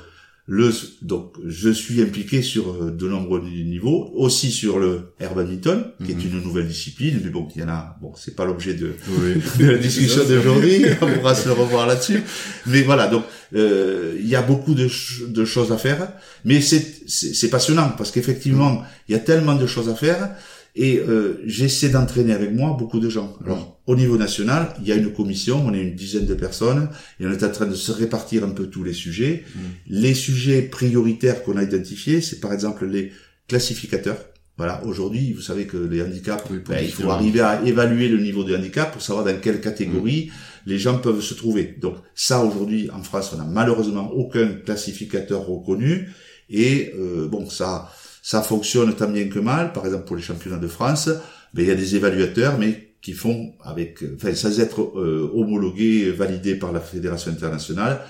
[0.47, 0.71] le,
[1.03, 6.13] donc, je suis impliqué sur euh, de nombreux niveaux, aussi sur le air badminton, qui
[6.13, 6.19] Mhm.
[6.21, 8.95] est une nouvelle discipline, mais bon, il y en a, bon, c'est pas l'objet de,
[9.21, 9.35] Oui.
[9.61, 10.83] de la discussion d'aujourd'hui.
[11.03, 12.23] On pourra se revoir là-dessus.
[12.67, 16.09] Mais voilà, donc euh, il y a beaucoup de, ch- de choses à faire,
[16.45, 20.31] mais c'est passionnant parce qu'effectivement il y a tellement de choses à faire
[20.77, 23.37] et euh, j'essaie d'entraîner avec moi beaucoup de gens.
[23.45, 26.89] Alors au niveau national, il y a une commission, on est une dizaine de personnes
[27.19, 29.45] et on est en train de se répartir un peu tous les sujets.
[29.89, 33.13] Les sujets prioritaires qu'on a identifiés, c'est par exemple les
[33.49, 34.19] classificateurs.
[34.57, 38.19] Voilà, aujourd'hui, vous savez que les handicaps, Oui, ben, il faut arriver à évaluer le
[38.19, 40.31] niveau de handicap pour savoir dans quelle catégorie
[40.67, 41.77] les gens peuvent se trouver.
[41.81, 46.11] Donc ça, aujourd'hui, en France, on n'a malheureusement aucun classificateur reconnu.
[46.51, 47.91] Et euh, bon, ça,
[48.23, 49.73] ça fonctionne tant bien que mal.
[49.73, 51.09] Par exemple, pour les championnats de France,
[51.55, 56.11] ben, il y a des évaluateurs, mais qui font avec, enfin, sans être euh, homologués,
[56.11, 58.01] validés par la fédération internationale,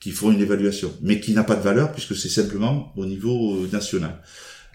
[0.00, 3.56] qui font une évaluation, mais qui n'a pas de valeur puisque c'est simplement au niveau
[3.56, 4.22] euh, national.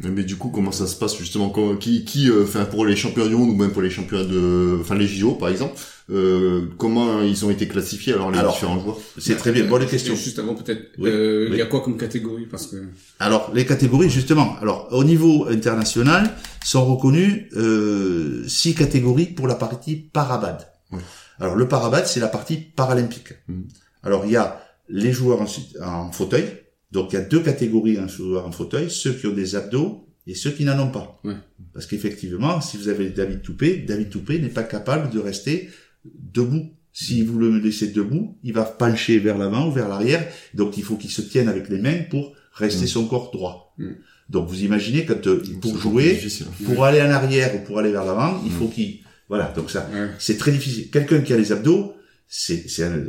[0.02, 2.86] Mais, mais du coup, comment ça se passe justement quand- Qui, qui, euh, enfin pour
[2.86, 5.74] les championnats du monde ou même pour les championnats de, enfin les JO par exemple,
[6.10, 8.98] euh, comment ils ont été classifiés alors les Alors, différents joueurs?
[9.20, 9.66] C'est très bien.
[9.66, 10.16] Bonne question.
[10.16, 11.58] Juste avant peut-être, Oui, euh, il oui.
[11.60, 12.48] y a quoi comme catégorie?
[12.48, 12.78] Parce que
[13.20, 14.56] Alors les catégories justement.
[14.62, 16.32] Alors au niveau international
[16.66, 20.68] sont reconnues euh, six catégories pour la partie parabad.
[20.92, 21.00] Ouais.
[21.40, 23.34] Alors le parabad c'est la partie paralympique.
[23.48, 23.66] Mhm.
[24.04, 25.46] Alors il y a les joueurs en,
[25.86, 26.46] en fauteuil.
[26.94, 30.52] Donc il y a deux catégories en fauteuil, ceux qui ont des abdos et ceux
[30.52, 31.20] qui n'en ont pas.
[31.24, 31.34] Ouais.
[31.74, 35.70] Parce qu'effectivement, si vous avez David Toupé, David Toupé n'est pas capable de rester
[36.06, 36.66] debout.
[36.96, 40.24] Si vous le laissez debout, il va pencher vers l'avant ou vers l'arrière.
[40.54, 42.88] Donc il faut qu'il se tienne avec les mains pour rester Mm.
[42.96, 43.74] son corps droit.
[43.80, 43.88] Mm.
[44.30, 46.46] Donc vous imaginez quand euh, pour jouer, difficile.
[46.66, 48.56] pour aller en arrière ou pour aller vers l'avant, il Mm.
[48.60, 49.52] faut qu'il voilà.
[49.56, 50.92] Donc ça, c'est très difficile.
[50.92, 51.94] Quelqu'un qui a les abdos,
[52.28, 52.64] c'est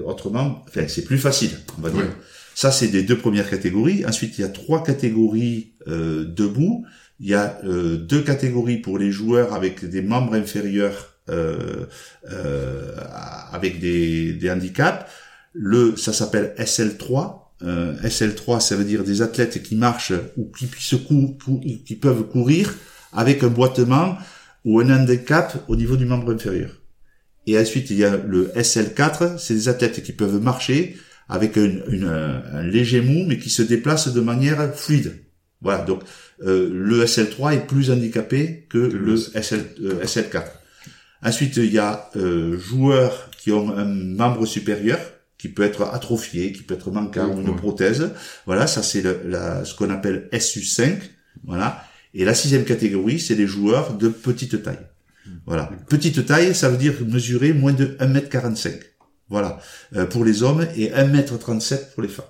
[0.07, 2.01] autrement, enfin c'est plus facile, on va dire.
[2.01, 2.11] Ouais.
[2.55, 4.05] Ça c'est des deux premières catégories.
[4.07, 6.85] Ensuite il y a trois catégories euh, debout.
[7.21, 11.87] Il y a euh, deux catégories pour les joueurs avec des membres inférieurs euh,
[12.31, 12.95] euh,
[13.53, 15.07] avec des, des handicaps.
[15.53, 17.41] Le ça s'appelle SL3.
[17.63, 20.69] Euh, SL3 ça veut dire des athlètes qui marchent ou qui
[21.07, 22.75] cou- cou- qui peuvent courir
[23.13, 24.17] avec un boitement
[24.65, 26.71] ou un handicap au niveau du membre inférieur.
[27.47, 30.97] Et ensuite, il y a le SL4, c'est des athlètes qui peuvent marcher
[31.29, 35.21] avec une, une- un léger mou, mais qui se déplacent de manière fluide.
[35.63, 36.03] Voilà, donc
[36.43, 40.45] euh, le SL3 est plus handicapé que le SL, euh, SL4.
[41.23, 44.99] Ensuite, il y a euh, joueurs qui ont un membre supérieur,
[45.39, 47.57] qui peut être atrophié, qui peut être manquant ou une Ouais.
[47.57, 48.11] prothèse.
[48.47, 50.99] Voilà, ça c'est ce qu'on appelle SU5.
[51.45, 51.83] Voilà.
[52.13, 54.79] Et la sixième catégorie, c'est les joueurs de petite taille.
[55.47, 55.71] Voilà.
[55.89, 58.75] Petite taille, ça veut dire mesurer moins de 1m45.
[59.29, 59.61] Voilà.
[59.95, 62.27] Euh, pour les hommes et 1m37 pour les femmes.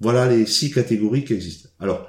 [0.00, 1.68] Voilà les six catégories qui existent.
[1.80, 2.08] Alors,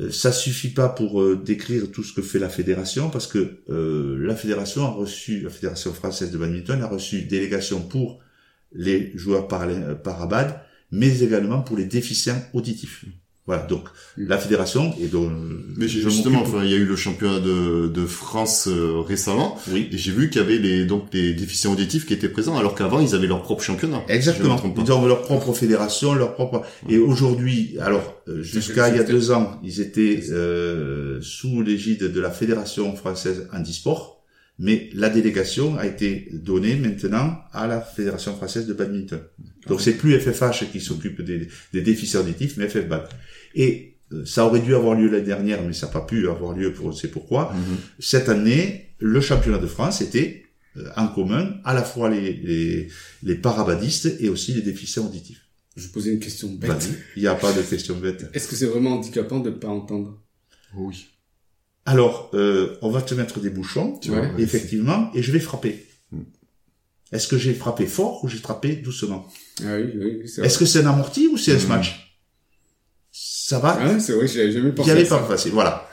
[0.00, 3.62] euh, ça suffit pas pour euh, décrire tout ce que fait la fédération parce que
[3.68, 8.20] euh, la fédération a reçu, la fédération française de badminton a reçu délégation pour
[8.72, 13.04] les joueurs euh, parabad, mais également pour les déficients auditifs.
[13.50, 13.84] Voilà, donc
[14.16, 14.26] Mm.
[14.28, 15.30] la fédération et donc
[15.76, 19.88] Mais justement, enfin, il y a eu le championnat de, de France euh, récemment, oui,
[19.92, 22.74] et j'ai vu qu'il y avait les donc des déficients auditifs qui étaient présents, alors
[22.74, 24.02] qu'avant ils avaient leur propre championnat.
[24.08, 24.58] Exactement.
[24.58, 26.62] Si Ils ont leur propre fédération, leur propre.
[26.88, 32.12] Et aujourd'hui, alors euh, jusqu'à il y a deux ans, ils étaient euh, sous l'égide
[32.12, 34.19] de la fédération française handisport,
[34.60, 39.22] mais la délégation a été donnée maintenant à la fédération française de badminton.
[39.66, 43.08] Donc c'est plus FFH qui s'occupe des, des déficients auditifs, mais FFBAD.
[43.54, 46.52] Et euh, ça aurait dû avoir lieu l'année dernière, mais ça n'a pas pu avoir
[46.52, 47.54] lieu pour sait pourquoi.
[47.54, 47.76] Mhm.
[48.00, 50.44] Cette année, le championnat de France était
[50.76, 52.88] euh, en commun à la fois les, les,
[53.22, 55.40] les parabadistes et aussi les déficients auditifs.
[55.74, 56.70] Je posais une question bête.
[56.70, 58.26] Vas-y, Il n'y a pas de question bête.
[58.34, 60.20] Est-ce que c'est vraiment handicapant de ne pas entendre?
[60.76, 61.06] Oui.
[61.86, 65.40] Alors, euh, on va te mettre des bouchons, Tu vois, ouais, effectivement, et je vais
[65.40, 65.86] frapper.
[66.12, 66.22] Hmm.
[67.12, 69.26] Est-ce que j'ai frappé fort ou j'ai frappé doucement
[69.64, 70.46] Ah oui, oui, oui, c'est vrai.
[70.46, 71.60] Est-ce que c'est un amorti ou c'est un Hmm.
[71.60, 72.18] smash
[73.12, 75.50] Ça va Ah, c'est vrai, j'avais jamais Il pensé n'y avait pas passé.
[75.50, 75.88] Voilà.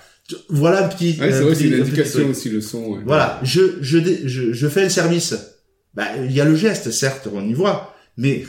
[0.50, 1.18] Voilà un petit.
[1.20, 2.86] Ouais, c'est un vrai, c'est une indication aussi, le son.
[2.86, 3.02] ouais.
[3.06, 3.98] Voilà, je, je,
[4.28, 5.36] je, je fais un service.
[5.94, 8.46] Ben, il y a le geste, certes, on y voit, mais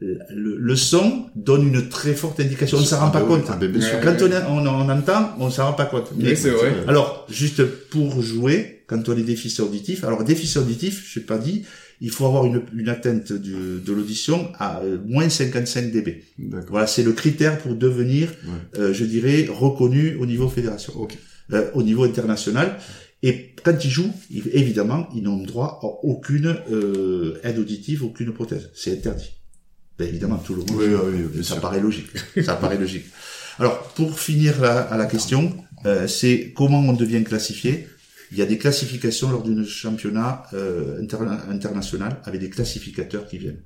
[0.00, 2.78] le, le son donne une très forte indication.
[2.78, 3.50] On ne s'en rend Ah pas bah oui, compte.
[3.50, 3.66] ah bah.
[4.02, 6.10] Quand on, est- on, on entend, on s'en rend pas compte.
[6.16, 6.72] Mais- Oui, c'est vrai.
[6.88, 11.38] alors, juste pour jouer, quand on est déficient auditif, alors déficient auditif, je n'ai pas
[11.38, 11.64] dit,
[12.00, 16.24] il faut avoir une, une atteinte du- de l'audition à euh, moins 55 dB.
[16.68, 18.80] Voilà, c'est le critère pour devenir, Ouais.
[18.80, 21.16] euh, je dirais, reconnu au niveau fédération Ok.
[21.52, 22.76] euh, au niveau international.
[23.22, 28.32] Et quand ils jouent, ils- évidemment, ils n'ont droit à aucune euh, aide auditive, aucune
[28.34, 28.70] prothèse.
[28.74, 29.30] C'est interdit.
[29.98, 30.70] Ben, évidemment, tout le monde.
[30.72, 31.60] Oui, oui, oui, ça sûr.
[31.60, 32.10] paraît logique.
[32.44, 33.06] ça paraît logique.
[33.58, 37.88] Alors, pour finir la, à la question, euh, c'est comment on devient classifié?
[38.32, 43.38] Il y a des classifications lors d'un championnat euh, interna- international avec des classificateurs qui
[43.38, 43.62] viennent.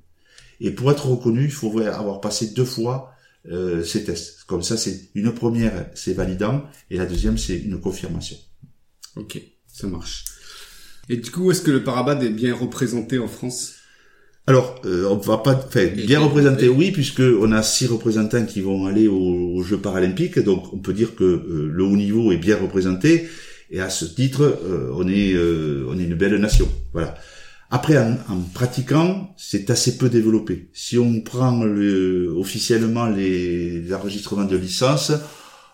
[0.60, 3.12] Et pour être reconnu, il faut avoir passé deux fois
[3.50, 4.44] euh, ces tests.
[4.44, 8.36] Comme ça, c'est une première, c'est validant, et la deuxième, c'est une confirmation.
[9.16, 10.24] Ok, ça marche.
[11.08, 13.76] Et du coup, est-ce que le parabad est bien représenté en France?
[14.48, 18.62] Alors, euh, on va pas, enfin, bien représenté, oui, puisque on a six représentants qui
[18.62, 22.32] vont aller aux, aux Jeux paralympiques, donc on peut dire que euh, le haut niveau
[22.32, 23.28] est bien représenté,
[23.70, 26.66] et à ce titre, euh, on est, euh, on est une belle nation.
[26.94, 27.14] Voilà.
[27.70, 30.70] Après, en, en pratiquant, c'est assez peu développé.
[30.72, 35.12] Si on prend le, officiellement les, les enregistrements de licence,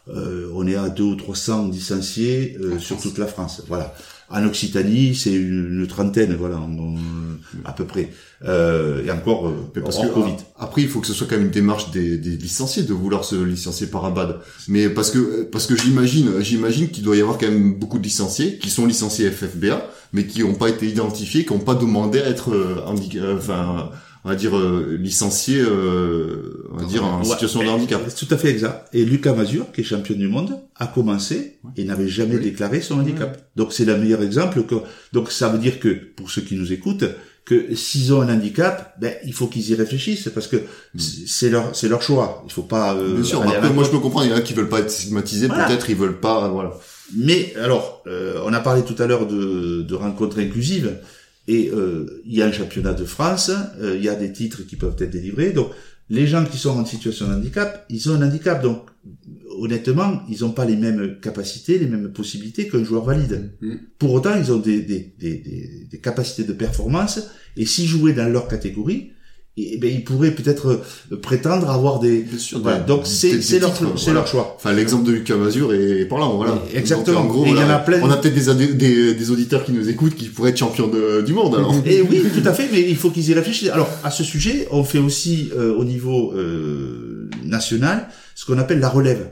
[0.08, 3.62] euh, on est à deux ou 300 licenciés euh, En sur toute la France.
[3.68, 3.94] Voilà.
[4.34, 6.58] En Occitanie, c'est une, une trentaine, voilà,
[7.64, 8.10] à peu près.
[8.44, 10.32] Euh, et encore, euh, parce que Covid.
[10.58, 12.92] a- après, il faut que ce soit quand même une démarche des, des licenciés de
[12.92, 14.40] vouloir se licencier par ABAD.
[14.68, 18.04] Mais parce que parce que j'imagine j'imagine qu'il doit y avoir quand même beaucoup de
[18.04, 22.18] licenciés qui sont licenciés FFBA, mais qui n'ont pas été identifiés, qui n'ont pas demandé
[22.20, 22.76] à être euh,
[23.16, 23.90] euh, enfin
[24.24, 27.24] on va dire euh, licenciés, euh, on va dire en Ouais.
[27.24, 28.00] situation de handicap.
[28.08, 28.88] C'est tout à fait exact.
[28.94, 32.42] Et Lucas Mazur, qui est champion du monde, a commencé et n'avait jamais Oui.
[32.42, 33.38] déclaré son handicap.
[33.56, 34.62] Donc c'est le meilleur exemple.
[34.62, 34.76] Que,
[35.12, 37.04] donc ça veut dire que, pour ceux qui nous écoutent,
[37.44, 40.56] que s'ils ont un handicap, ben il faut qu'ils y réfléchissent parce que
[40.96, 42.42] c'est c'est leur c'est leur choix.
[42.46, 42.94] Il faut pas.
[42.94, 43.16] euh.
[43.16, 44.90] Bien sûr, après, moi je peux comprendre, il y en a qui veulent pas être
[44.90, 45.66] stigmatisés, Voilà.
[45.66, 46.72] peut-être ils veulent pas, voilà.
[47.14, 50.96] Mais alors, euh, on a parlé tout à l'heure de, de rencontres inclusives,
[51.46, 54.62] et euh, il y a un championnat de France, euh, il y a des titres
[54.62, 55.52] qui peuvent être délivrés.
[55.52, 55.70] Donc,
[56.11, 58.62] les gens qui sont en situation de handicap, ils ont un handicap.
[58.62, 58.87] Donc,
[59.59, 63.52] honnêtement, ils n'ont pas les mêmes capacités, les mêmes possibilités qu'un joueur valide.
[63.61, 63.80] Mhm.
[63.98, 67.20] Pour autant, ils ont des, des, des, des, des capacités de performance,
[67.57, 69.12] et s'ils jouaient dans leur catégorie,
[69.56, 72.26] eh ben, ils pourraient peut-être euh, prétendre avoir des...
[72.38, 72.58] Sûr.
[72.60, 72.80] Voilà.
[72.80, 74.12] des- Donc, c'est c'est leur, c'est voilà.
[74.14, 74.54] leur choix.
[74.56, 76.54] Enfin, l'exemple de Lucas Mazur est, est par là, voilà.
[76.54, 77.20] Oui, exactement.
[77.22, 78.00] Donc, en gros, Et il y en voilà, a plein.
[78.02, 81.22] On a peut-être des, des, des auditeurs qui nous écoutent qui pourraient être champions de-
[81.22, 81.72] du monde, alors.
[81.86, 83.70] Et oui, tout à fait, mais il faut qu'ils y réfléchissent.
[83.70, 88.80] Alors, à ce sujet, on fait aussi euh, au niveau euh, national ce qu'on appelle
[88.80, 89.30] la relève.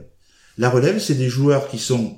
[0.57, 2.17] La relève, c'est des joueurs qui sont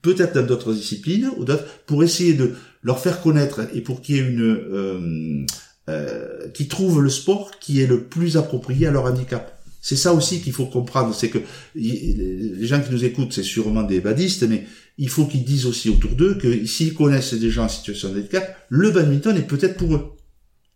[0.00, 4.16] peut-être dans d'autres disciplines ou d'autres pour essayer de leur faire connaître et pour qu'il
[4.16, 5.44] y ait une euh,
[5.88, 9.58] euh, qui trouvent le sport qui est le plus approprié à leur handicap.
[9.80, 11.38] C'est ça aussi qu'il faut comprendre, c'est que
[11.74, 14.64] les gens qui nous écoutent, c'est sûrement des badistes, mais
[14.96, 18.20] il faut qu'ils disent aussi autour d'eux que s'ils connaissent des gens en situation de
[18.20, 20.12] handicap, le badminton est peut-être pour eux.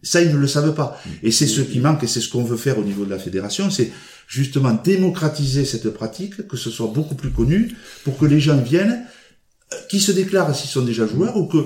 [0.02, 1.00] Ça, ils ne le savent pas.
[1.22, 3.18] Et c'est ce qui manque, et c'est ce qu'on veut faire au niveau de la
[3.18, 3.92] fédération, c'est
[4.26, 9.04] justement démocratiser cette pratique, que ce soit beaucoup plus connu, pour que les gens viennent,
[9.72, 11.58] euh, qui se déclarent s'ils sont déjà joueurs, ou que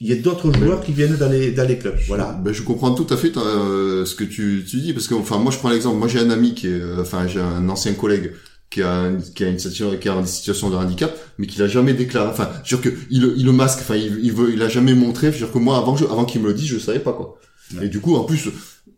[0.00, 1.96] il y ait d'autres joueurs qui viennent dans les, dans les clubs.
[2.06, 2.32] Voilà.
[2.44, 5.38] Ben, je comprends tout à fait euh, ce que tu, tu dis parce que enfin
[5.38, 7.94] moi je prends l'exemple moi j'ai un ami qui est euh, enfin j'ai un ancien
[7.94, 8.32] collègue
[8.70, 11.68] qui a qui a une situation qui a une situation de handicap mais qui l'a
[11.68, 14.32] jamais déclaré enfin je veux dire que il, le- il le masque enfin il, il
[14.32, 16.48] veut il a jamais montré je veux dire que moi avant je- avant qu'il me
[16.48, 17.36] le dise je savais pas quoi
[17.76, 17.84] Ouais.
[17.84, 18.48] et du coup en plus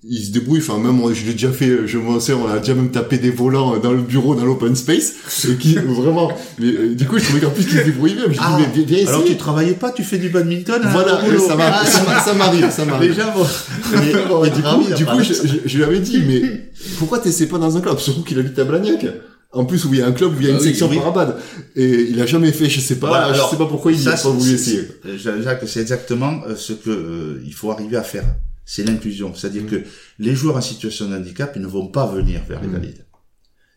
[0.03, 2.75] il se débrouille enfin même je l'ai déjà fait je me sais on a déjà
[2.75, 5.13] même tapé des volants dans le bureau dans l'open space
[5.47, 8.25] et qui vraiment mais euh, du coup je trouvais qu'en plus qu'il se débrouille bien
[8.31, 10.81] je Ah, dis mais viens, viens Alors tu travaillais pas, tu fais du badminton.
[10.83, 13.45] hein, voilà ça m'a- Ah, ça m'a- ça m'arrive ça m'arrive Les gens vont,
[14.29, 15.23] vont et du coup, du coup d'apprendre.
[15.23, 16.43] je, je, je lui avais dit, mais
[16.99, 17.99] pourquoi t'essaies pas dans un club?
[17.99, 19.05] Surtout qu'il habite à Blagnac.
[19.53, 20.69] En plus, où il y a un club, où il y a une Ah oui,
[20.69, 20.97] section oui.
[20.99, 21.37] parabad.
[21.75, 24.03] Et il a jamais fait, je sais pas, Voilà, je alors, sais pas pourquoi il
[24.05, 24.83] n'a pas voulu essayer.
[25.07, 28.25] Euh, Ja- Jacques, c'est exactement euh, ce que euh, il faut arriver à faire.
[28.65, 29.35] C'est l'inclusion.
[29.35, 29.67] C'est-à-dire Mm.
[29.69, 29.77] que
[30.19, 32.73] les joueurs en situation de handicap, ils ne vont pas venir vers les Mm.
[32.73, 33.07] valides.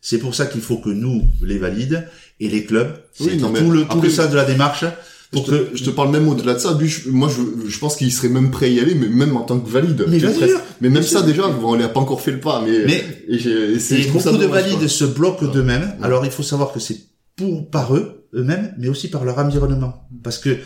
[0.00, 2.06] C'est pour ça qu'il faut que nous, les valides,
[2.40, 4.84] et les clubs, Oui, c'est mais tout le, tout après, le sens de la démarche,
[5.32, 5.76] Je te, que...
[5.76, 6.76] je te parle même au-delà de ça.
[6.78, 9.36] Lui, je- moi, je, je pense qu'il serait même prêt à y aller, mais même
[9.36, 10.04] en tant que valide.
[10.08, 10.46] Mais bien sûr,
[10.80, 11.24] Mais même bien ça, sûr.
[11.26, 12.62] déjà, on n'a pas encore fait le pas.
[12.64, 14.88] Mais, Mais et et ça beaucoup de valides quoi.
[14.88, 15.52] se bloquent Ouais.
[15.52, 15.94] d'eux-mêmes.
[16.02, 16.98] Alors il faut savoir que c'est
[17.36, 20.06] pour par eux, eux-mêmes, mais aussi par leur environnement.
[20.22, 20.56] Parce que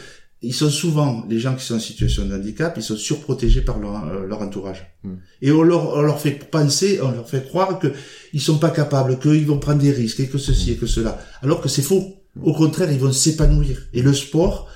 [0.40, 3.78] ils sont souvent, les gens qui sont en situation de handicap, ils sont surprotégés par
[3.78, 4.86] leur, euh, leur entourage.
[5.02, 5.14] Mm.
[5.42, 7.88] Et on leur, on leur fait penser, on leur fait croire que
[8.32, 11.20] ils sont pas capables, qu'ils vont prendre des risques, et que ceci et que cela.
[11.42, 12.14] Alors que c'est faux.
[12.40, 13.78] Au contraire, ils vont s'épanouir.
[13.92, 14.68] Et le sport,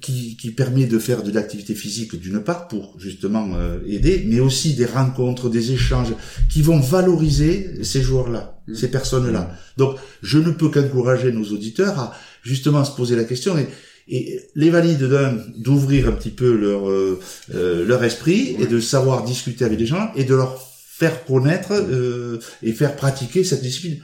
[0.00, 4.40] qui, qui permet de faire de l'activité physique d'une part pour justement euh, aider, mais
[4.40, 6.12] aussi des rencontres, des échanges
[6.50, 8.74] qui vont valoriser ces joueurs-là, Mm.
[8.74, 9.50] ces personnes-là.
[9.76, 13.68] Donc, je ne peux qu'encourager nos auditeurs à justement se poser la question et,
[14.08, 17.18] et les valides d'un d'ouvrir un petit peu leur euh,
[17.54, 20.62] euh, leur esprit et de savoir discuter avec les gens et de leur
[20.96, 23.98] faire connaître euh, et faire pratiquer cette discipline.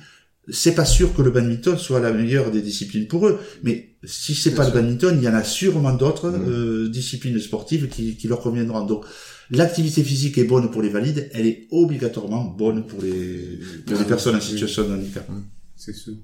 [0.48, 4.34] C'est pas sûr que le badminton soit la meilleure des disciplines pour eux, mais si
[4.34, 4.74] c'est pas sûr.
[4.74, 6.48] le badminton, il y en a sûrement d'autres Mm.
[6.48, 8.84] euh, disciplines sportives qui, qui leur conviendront.
[8.84, 9.04] Donc,
[9.50, 14.04] l'activité physique est bonne pour les valides, elle est obligatoirement bonne pour les, pour les
[14.04, 15.30] personnes en situation de handicap.
[15.76, 16.14] C'est sûr.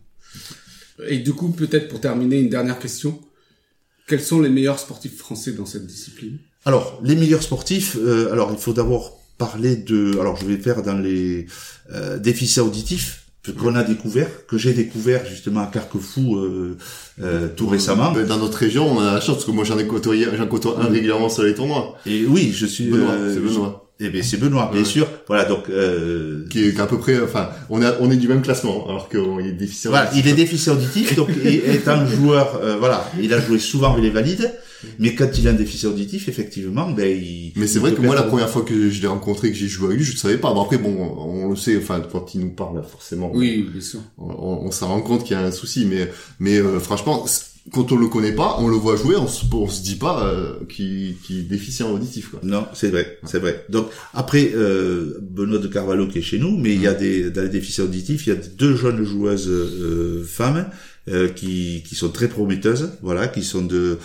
[1.09, 3.21] Et du coup, peut-être pour terminer, une dernière question.
[4.09, 6.39] Quels sont les meilleurs sportifs français dans cette discipline?
[6.65, 10.83] Alors, les meilleurs sportifs, euh, alors il faut d'abord parler de, alors je vais faire
[10.83, 11.47] dans les
[11.93, 16.77] euh, déficits auditifs que- qu'on a découvert, que j'ai découvert justement à Carquefou euh,
[17.23, 18.11] euh, tout récemment.
[18.13, 20.47] Ben, Dans notre région, on a la chance parce que moi j'en ai côtoyé, j'en
[20.49, 21.97] côtoie un régulièrement sur les tournois.
[22.05, 22.87] Et oui, je suis.
[22.87, 23.88] Benoît, euh, c'est Benoît.
[24.01, 24.87] Eh bien, c'est Benoît, bien Ouais.
[24.87, 25.09] sûr.
[25.27, 25.69] Voilà, donc.
[25.71, 28.87] Euh, Qui est, est à peu près, enfin, on a, on est du même classement,
[28.89, 29.91] alors qu'il est difficile.
[29.91, 33.91] Voilà, il est déficient auditif, donc et- étant joueur, euh, voilà, il a joué souvent
[33.93, 34.53] avec les valides,
[35.01, 37.53] mais quand il a un déficit auditif, effectivement, ben il.
[37.57, 39.67] Mais c'est il vrai que moi, la première fois que je l'ai rencontré, que j'ai
[39.67, 40.55] joué avec lui, je ne savais pas.
[40.55, 43.99] Bon, après, bon, on le sait, enfin, quand il nous parle, forcément, Oui, bien sûr.
[44.17, 44.29] on,
[44.67, 45.85] on s'en rend compte qu'il y a un souci.
[45.87, 46.09] Mais,
[46.39, 47.27] mais euh, franchement,
[47.73, 50.27] quand on le connaît pas, on le voit jouer, on se, on se dit pas
[50.27, 52.31] euh, qu'il est déficient auditif.
[52.31, 52.41] Quoi.
[52.43, 53.65] Non, c'est vrai, c'est vrai.
[53.69, 57.31] Donc après euh, Benoît de Carvalho qui est chez nous, mais il y a des
[57.31, 60.67] dans les déficients auditifs, il y a deux jeunes joueuses euh, femmes
[61.09, 63.99] euh, qui qui sont très prometteuses, voilà, qui sont de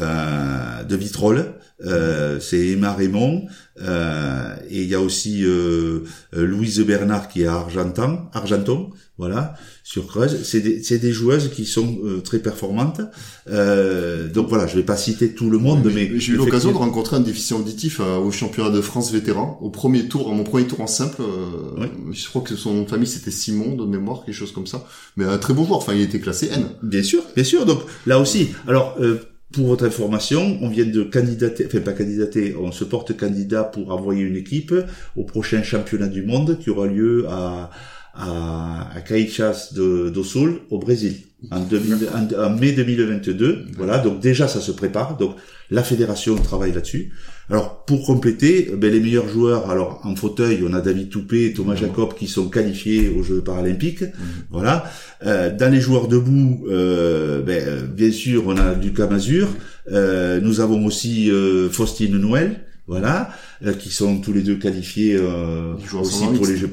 [0.00, 1.54] euh, de Vitrolles.
[1.84, 3.46] Euh, c'est Emma Raymond
[3.82, 6.00] euh, et il y a aussi euh,
[6.34, 10.42] euh, Louise Bernard qui est à Argentan, Argenton, voilà, sur Creuse.
[10.44, 13.00] C'est des, c'est des joueuses qui sont euh, très performantes.
[13.48, 16.76] Euh, donc voilà, je vais pas citer tout le monde, mais, J'ai eu l'occasion de
[16.76, 20.44] rencontrer un déficient auditif euh, au championnat de France vétéran, au premier tour, à mon
[20.44, 21.22] premier tour en simple.
[21.22, 21.86] euh, Oui.
[22.12, 24.86] Je crois que son nom de famille c'était Simon de mémoire, quelque chose comme ça.
[25.16, 25.78] Mais un très bon joueur.
[25.78, 26.66] Enfin, il était classé N.
[26.82, 27.64] Bien sûr, bien sûr.
[27.66, 29.20] Donc là aussi, alors euh,
[29.52, 33.90] pour votre information, on vient de candidater, enfin pas candidater, on se porte candidat pour
[33.92, 34.74] envoyer une équipe
[35.16, 37.70] au prochain championnat du monde qui aura lieu à
[38.18, 41.16] à, à Caixas de, do Sul au Brésil
[41.50, 43.66] en, 2000 en- en mai 2022.
[43.76, 45.18] Voilà, donc déjà ça se prépare.
[45.18, 45.36] Donc
[45.70, 47.12] la fédération travaille là-dessus.
[47.48, 51.76] Alors pour compléter, ben, les meilleurs joueurs, alors en fauteuil, on a David Toupé, Thomas
[51.76, 54.02] Jacob qui sont qualifiés aux Jeux paralympiques.
[54.50, 54.90] Voilà.
[55.24, 59.48] Euh, dans les joueurs debout, euh, ben, bien sûr, on a du Mazur.
[59.92, 63.30] Euh, nous avons aussi euh, Faustine Noël, voilà,
[63.64, 66.56] euh, qui sont tous les deux qualifiés euh, jouent aussi pour les.
[66.56, 66.70] Jeux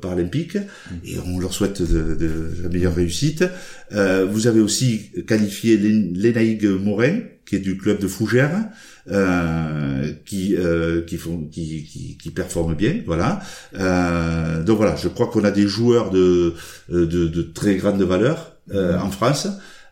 [0.00, 0.58] paralympiques.
[1.06, 2.30] Et on leur souhaite de, de
[2.62, 3.44] la meilleure réussite.
[3.92, 8.68] Euh, vous avez aussi qualifié Lén- Lénaïgue Morin, qui est du club de Fougères,
[9.10, 13.40] euh, qui euh, qui font qui, qui qui performent bien, voilà.
[13.78, 16.54] Euh, donc voilà, je crois qu'on a des joueurs de
[16.88, 19.48] de, de très grande valeur euh, en France.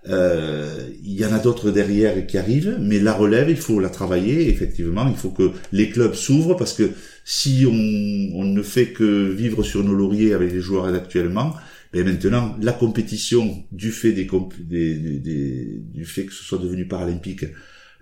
[0.09, 3.88] Euh, il y en a d'autres derrière qui arrivent, mais la relève, il faut la
[3.88, 4.48] travailler.
[4.48, 6.90] Effectivement, il faut que les clubs s'ouvrent parce que
[7.25, 11.55] si on, on ne fait que vivre sur nos lauriers avec les joueurs actuellement,
[11.94, 14.27] et maintenant la compétition du fait des,
[14.59, 17.44] des- des- du fait que ce soit devenu paralympique,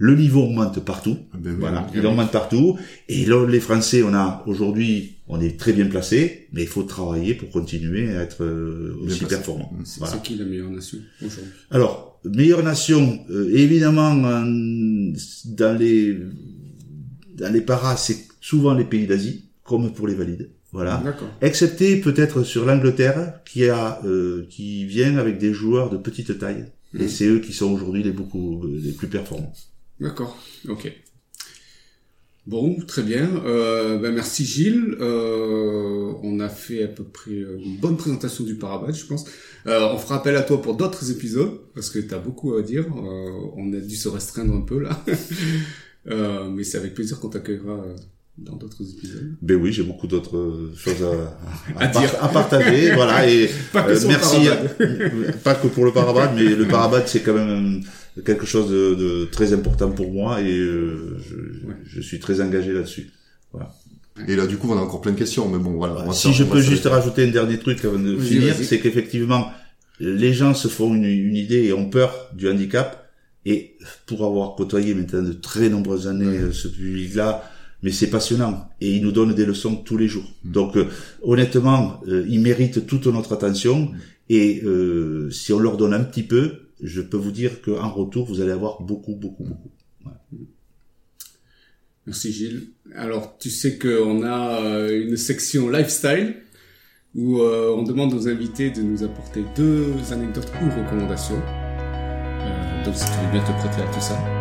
[0.02, 1.16] le niveau augmente partout.
[1.34, 2.78] Ben oui, Voilà, il augmente partout.
[3.08, 6.84] Et là, les Français, on a aujourd'hui, on est très bien placés, mais il faut
[6.84, 9.34] travailler pour continuer à être euh, aussi placé.
[9.36, 9.70] performant.
[9.84, 10.16] C'est Voilà.
[10.18, 11.50] qui la meilleure nation aujourd'hui?
[11.70, 15.12] Alors, meilleure nation, euh, évidemment, en-
[15.60, 16.16] dans les
[17.36, 20.48] dans les paras, c'est souvent les pays d'Asie, comme pour les valides.
[20.72, 21.00] Voilà.
[21.04, 21.28] D'accord.
[21.42, 26.64] Excepté peut-être sur l'Angleterre, qui a euh, qui vient avec des joueurs de petite taille.
[26.98, 27.08] Et Mhm.
[27.08, 29.52] c'est eux qui sont aujourd'hui les beaucoup les plus performants.
[30.00, 30.36] D'accord.
[30.68, 30.92] Ok.
[32.46, 33.28] Bon, très bien.
[33.44, 34.96] Euh, ben merci Gilles.
[35.00, 39.26] Euh, on a fait à peu près une bonne présentation du Parabat, je pense.
[39.66, 42.62] Euh, on fera appel à toi pour d'autres épisodes parce que tu as beaucoup à
[42.62, 42.86] dire.
[42.86, 45.04] Euh, on a dû se restreindre un peu là.
[46.08, 47.84] Euh, mais c'est avec plaisir qu'on t'accueillera
[48.40, 49.34] dans d'autres épisodes.
[49.42, 51.04] Ben oui, j'ai beaucoup d'autres euh, choses
[51.78, 52.10] à, dire.
[52.20, 53.28] à partager, voilà.
[53.28, 54.48] Et Pas que euh, merci,
[55.44, 57.82] pas que pour le parabat, mais le parabat c'est quand même
[58.24, 61.34] quelque chose de, de très important pour moi et euh, je,
[61.68, 61.74] Ouais.
[61.84, 63.10] je suis très engagé là-dessus.
[64.28, 66.04] Et là, du coup, on a encore plein de questions, mais bon, voilà.
[66.06, 69.50] on Si faire- je peux juste rajouter un dernier truc avant de finir, c'est qu'effectivement,
[69.98, 73.10] les gens se font une, une idée et ont peur du handicap.
[73.46, 77.42] Et pour avoir côtoyé maintenant de très nombreuses années ce public-là,
[77.82, 80.30] mais c'est passionnant et ils nous donnent des leçons tous les jours.
[80.44, 80.52] Mm.
[80.52, 80.84] Donc euh,
[81.22, 83.92] honnêtement, euh, ils méritent toute notre attention
[84.28, 88.26] et euh, si on leur donne un petit peu, je peux vous dire qu'en retour,
[88.26, 89.70] vous allez avoir beaucoup, beaucoup, beaucoup.
[92.06, 92.68] Merci Gilles.
[92.94, 96.36] Alors, tu sais qu'on a euh, une section lifestyle
[97.14, 101.40] où euh, on demande aux invités de nous apporter deux anecdotes ou recommandations.
[101.40, 104.39] Euh, donc, si tu veux bien te prêter à tout ça.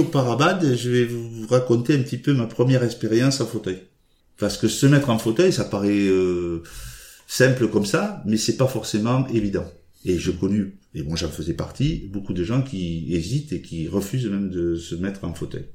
[0.00, 3.82] Au parabad, je vais vous raconter un petit peu ma première expérience en fauteuil.
[4.38, 6.62] Parce que se mettre en fauteuil, ça paraît euh,
[7.26, 9.70] simple comme ça, mais c'est pas forcément évident.
[10.04, 13.86] Et je connu, et moi j'en faisais partie, beaucoup de gens qui hésitent et qui
[13.86, 15.66] refusent même de se mettre en fauteuil.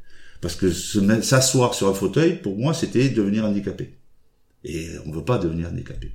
[0.42, 3.98] Parce que s'asseoir sur un fauteuil, pour moi, c'était devenir handicapé.
[4.64, 6.12] Et on veut pas devenir handicapé.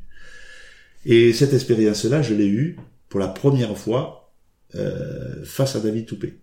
[1.05, 2.77] Et cette expérience-là, je l'ai eue
[3.09, 4.33] pour la première fois
[4.75, 6.39] euh, face à David Toupé.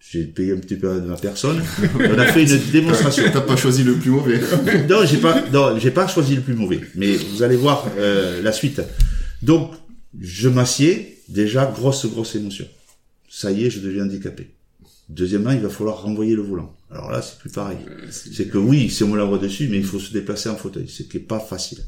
[0.00, 1.62] J'ai payé un petit peu de ma personne.
[1.98, 3.24] On a fait une démonstration.
[3.32, 4.40] T'as pas choisi le plus mauvais.
[4.88, 6.80] non, j'ai pas, non, j'ai pas choisi le plus mauvais.
[6.94, 8.80] Mais vous allez voir euh, la suite.
[9.42, 9.72] Donc,
[10.20, 11.16] je m'assieds.
[11.28, 12.66] Déjà, grosse, grosse émotion.
[13.28, 14.48] Ça y est, je deviens handicapé.
[15.10, 16.74] Deuxièmement, il va falloir renvoyer le volant.
[16.90, 17.78] Alors là, c'est plus pareil.
[18.10, 20.56] C'est- C'est que oui, si on me l'envoie dessus, mais il faut se déplacer en
[20.56, 21.80] fauteuil, ce qui est pas facile.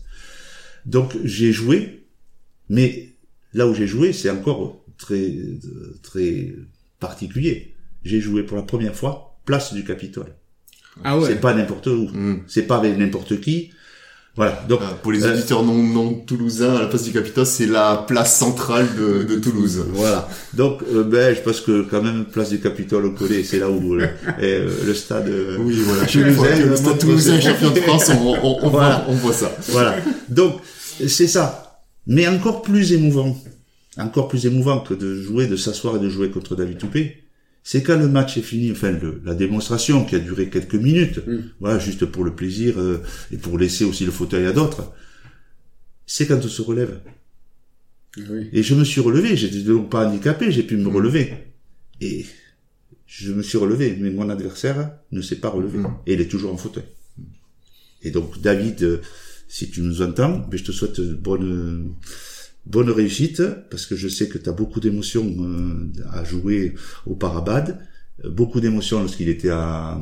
[0.85, 2.05] Donc j'ai joué,
[2.69, 3.11] mais
[3.55, 6.55] là où j'ai joué, c'est encore très euh, très
[6.99, 7.75] particulier.
[8.05, 10.27] J'ai joué pour la première fois place du Capitole.
[11.05, 11.29] Ah ouais.
[11.29, 12.09] C'est pas n'importe où.
[12.13, 12.43] Mm.
[12.47, 13.71] C'est pas avec n'importe qui.
[14.37, 14.65] Voilà.
[14.69, 17.67] Donc Ah, pour les Euh, auditeurs non, non toulousains, à la place du Capitole, c'est
[17.67, 19.85] la place centrale de, de Toulouse.
[19.93, 20.29] Voilà.
[20.55, 23.69] Donc, euh, ben, je pense que quand même, place du Capitole au collet, c'est là
[23.69, 24.05] où le,
[24.39, 25.29] et, euh, le stade.
[25.29, 26.07] euh, Oui, voilà.
[26.07, 29.05] Toulousain, le stade toulousain champion de France, on, on, on, Voilà.
[29.05, 29.51] voit, on voit ça.
[29.69, 29.97] Voilà.
[30.29, 30.61] Donc,
[31.07, 31.83] c'est ça.
[32.07, 33.37] Mais encore plus émouvant,
[33.99, 37.25] encore plus émouvant que de jouer, de s'asseoir et de jouer contre David Toupé,
[37.63, 41.21] c'est quand le match est fini, enfin le- la démonstration qui a duré quelques minutes,
[41.27, 41.39] Mm.
[41.61, 42.99] voilà, juste pour le plaisir euh,
[43.33, 44.93] et pour laisser aussi le fauteuil à d'autres,
[46.07, 47.01] c'est quand on se relève.
[48.17, 48.49] Ah oui.
[48.53, 50.97] Et je me suis relevé, j'étais donc pas handicapé, j'ai pu me Mm.
[50.97, 51.35] relever.
[52.01, 52.25] Et
[53.07, 55.79] je me suis relevé, mais mon adversaire ne s'est pas relevé.
[55.79, 55.95] Mm.
[56.07, 56.85] Et il est toujours en fauteuil.
[58.03, 59.01] Et donc, David, euh,
[59.49, 61.93] si tu nous entends, je te souhaite bonne,
[62.67, 66.75] bonne réussite, parce que je sais que tu as beaucoup d'émotions euh, à jouer
[67.07, 67.79] au Parabad,
[68.25, 70.01] euh, beaucoup d'émotions lorsqu'il était à,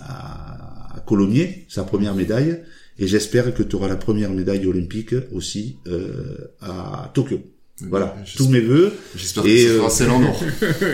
[0.00, 2.62] à, à Colomiers, sa première médaille,
[2.98, 7.40] et j'espère que tu auras la première médaille olympique aussi euh, à Tokyo.
[7.82, 8.90] Voilà, tous mes voeux.
[9.14, 10.42] J'espère que Et, ce sera euh, celle en or.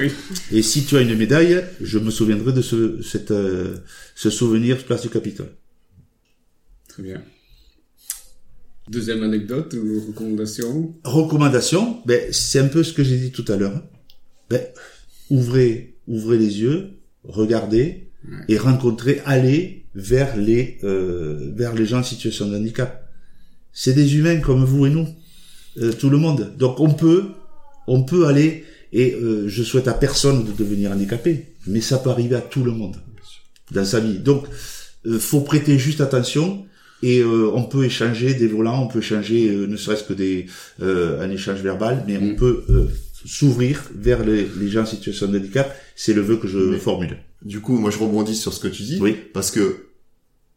[0.01, 0.11] Oui.
[0.51, 3.77] Et si tu as une médaille, je me souviendrai de ce, cette, euh,
[4.17, 5.53] ce souvenir place du Capitole.
[6.89, 7.23] Très bien.
[8.93, 10.95] Deuxième anecdote ou recommandation?
[11.03, 13.83] Recommandation, ben, c'est un peu ce que j'ai dit tout à l'heure.
[14.51, 14.61] Ben,
[15.31, 18.11] ouvrez, ouvrez les yeux, regardez
[18.49, 23.11] et rencontrez, allez vers les, euh, vers les gens en situation de handicap.
[23.73, 25.09] C'est des humains comme vous et nous,
[25.79, 26.53] euh, tout le monde.
[26.59, 27.29] Donc on peut,
[27.87, 32.11] on peut aller et euh, je souhaite à personne de devenir handicapé, mais ça peut
[32.11, 32.97] arriver à tout le monde
[33.71, 34.19] dans sa vie.
[34.19, 34.45] Donc
[35.07, 36.67] euh, faut prêter juste attention.
[37.03, 40.47] Et euh, on peut échanger des volants, on peut échanger euh, ne serait-ce que des
[40.81, 42.37] euh, un échange verbal, mais on Mm.
[42.37, 42.87] peut euh,
[43.27, 45.75] s'ouvrir vers les, les gens en situation de handicap.
[45.97, 47.17] C'est le vœu que je Mais- formule.
[47.45, 48.99] Du coup, moi, je rebondis sur ce que tu dis.
[49.01, 49.17] Oui.
[49.35, 49.87] Parce que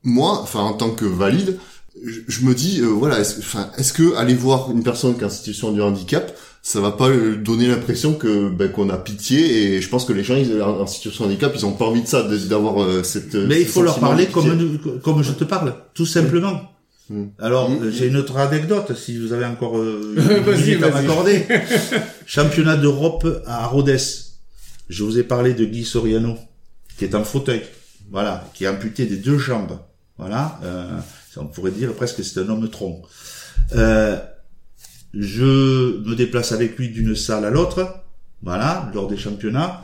[0.04, 1.58] moi, enfin, en tant que valide,
[2.04, 5.30] je, je me dis, euh, voilà, est-ce que aller voir une personne qui est en
[5.30, 9.82] situation de handicap, ça va pas euh, donner l'impression que ben, qu'on a pitié et
[9.82, 12.08] je pense que les gens ils, en situation de handicap, ils ont pas envie de
[12.08, 13.36] ça, d'avoir euh, cette.
[13.36, 16.72] Mais il faut leur parler comme comme je te parle, tout simplement.
[17.38, 21.46] Alors euh, j'ai une autre anecdote si vous avez encore euh, une minute à m'accorder.
[22.26, 24.00] Championnat d'Europe à Rhodes.
[24.90, 26.36] Je vous ai parlé de Guy Soriano
[26.98, 27.62] qui est en fauteuil,
[28.10, 29.78] voilà, qui est amputé des deux jambes,
[30.18, 30.60] voilà.
[30.64, 30.90] Euh,
[31.38, 33.04] on pourrait dire presque que c'est un homme tronc.
[33.76, 34.18] Euh,
[35.16, 38.04] je me déplace avec lui d'une salle à l'autre,
[38.44, 39.82] voilà, lors des championnats,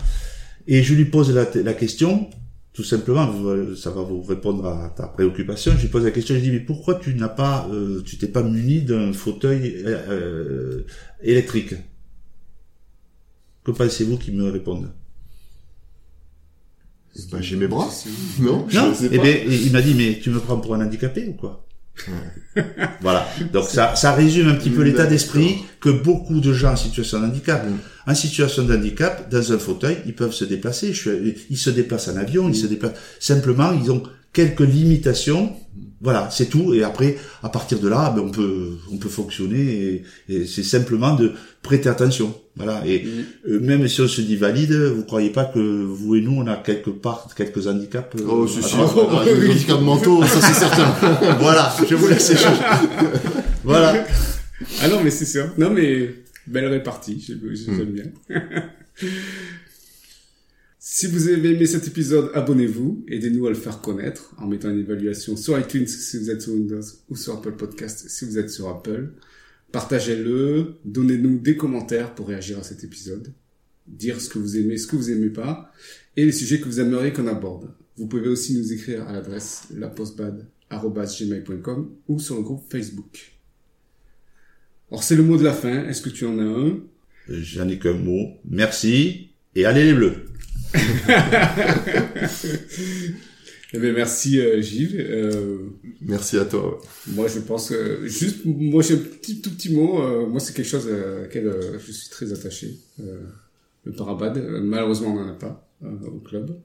[0.68, 2.30] et je lui pose la, la question,
[2.74, 3.30] tout simplement,
[3.76, 5.74] ça va vous répondre à ta préoccupation.
[5.76, 8.18] Je lui pose la question, je lui dis mais pourquoi tu n'as pas, euh, tu
[8.18, 10.86] t'es pas muni d'un fauteuil euh, euh,
[11.22, 11.76] électrique?
[13.64, 14.90] Que pensez-vous qu'il me réponde?
[17.32, 17.90] Ben, j'ai mes bras.
[18.40, 21.28] Non, je Non, eh bien, il m'a dit mais tu me prends pour un handicapé
[21.28, 21.68] ou quoi?
[23.02, 23.28] Voilà.
[23.54, 27.20] Donc ça, ça résume un petit peu l'état d'esprit que beaucoup de gens en situation
[27.20, 27.66] de handicap,
[28.08, 30.94] en situation de handicap, dans un fauteuil, ils peuvent se déplacer.
[31.50, 32.96] Ils se déplacent en avion, ils se déplacent.
[33.20, 35.56] Simplement, ils ont quelques limitations.
[36.04, 36.74] Voilà, c'est tout.
[36.74, 40.04] Et après, à partir de là, ben, on peut, on peut fonctionner.
[40.30, 42.36] Et, et c'est simplement de prêter attention.
[42.56, 42.82] Voilà.
[42.86, 43.06] Et
[43.48, 46.48] euh, même si on se dit valide, vous croyez pas que vous et nous, on
[46.48, 48.80] a quelque part quelques handicaps euh, Oh, c'est sûr.
[49.12, 50.92] Ah, handicaps mentaux, ça c'est certain.
[51.40, 52.62] voilà, je vous laisse échanger.
[53.64, 54.06] voilà.
[54.82, 55.46] Ah non, mais c'est sûr.
[55.58, 56.16] Non, mais
[56.48, 57.24] belle répartie.
[57.26, 57.78] j'ai- j'ai- Mm.
[57.78, 58.04] J'aime bien.
[60.84, 63.06] si vous avez aimé cet épisode, abonnez-vous.
[63.08, 66.54] Aidez-nous à le faire connaître en mettant une évaluation sur iTunes si vous êtes sur
[66.54, 69.12] Windows ou sur Apple Podcast si vous êtes sur Apple.
[69.72, 70.78] Partagez-le.
[70.84, 73.32] Donnez-nous des commentaires pour réagir à cet épisode.
[73.86, 75.72] Dire ce que vous aimez, ce que vous aimez pas.
[76.18, 77.70] Et les sujets que vous aimeriez qu'on aborde.
[77.96, 83.34] Vous pouvez aussi nous écrire à l'adresse lapostbad.gmail.com ou sur le groupe Facebook.
[84.90, 85.88] Alors c'est le mot de la fin.
[85.88, 86.80] Est-ce que tu en as un?
[87.30, 88.32] J'en ai qu'un mot.
[88.46, 89.28] Merci.
[89.54, 90.31] Et allez les bleus.
[93.74, 94.98] Eh bien, merci euh, Gilles.
[95.00, 95.60] Euh,
[96.02, 96.72] Merci à toi.
[96.72, 96.78] ouais.
[97.14, 100.02] moi, je pense que juste, moi, j'ai un petit tout petit mot.
[100.02, 102.78] euh, moi, c'est quelque chose à laquelle euh, je suis très attaché.
[103.00, 103.22] Euh,
[103.86, 106.58] le parabad, euh, malheureusement, on n'en a pas euh, au club.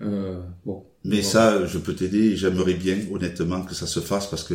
[0.00, 0.84] Euh, bon.
[1.04, 2.34] Mais ça, je peux t'aider.
[2.34, 4.54] J'aimerais bien, honnêtement, que ça se fasse parce que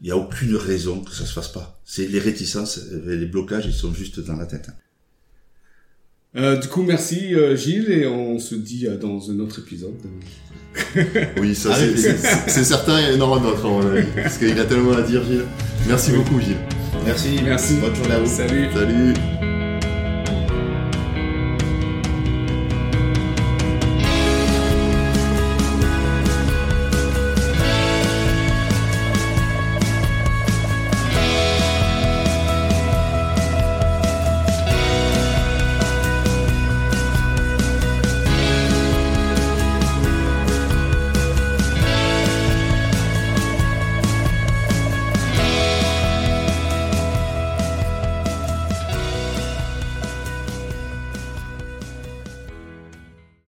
[0.00, 1.78] il y a aucune raison que ça se fasse pas.
[1.84, 4.68] C'est les réticences, euh, les blocages, ils sont juste dans la tête.
[6.36, 9.94] Euh, du coup, merci euh, Gilles et on se dit euh, dans un autre épisode.
[11.40, 11.70] Oui, ça
[12.48, 14.08] c'est certain, il y en aura d'autres à mon avis.
[14.16, 15.44] Parce qu'il a tellement à dire, Gilles.
[15.86, 16.56] Merci beaucoup, Gilles.
[17.04, 17.38] Merci.
[17.44, 17.74] Merci.
[17.80, 18.26] Bonne journée à vous.
[18.26, 18.66] Salut.
[18.74, 19.53] Salut.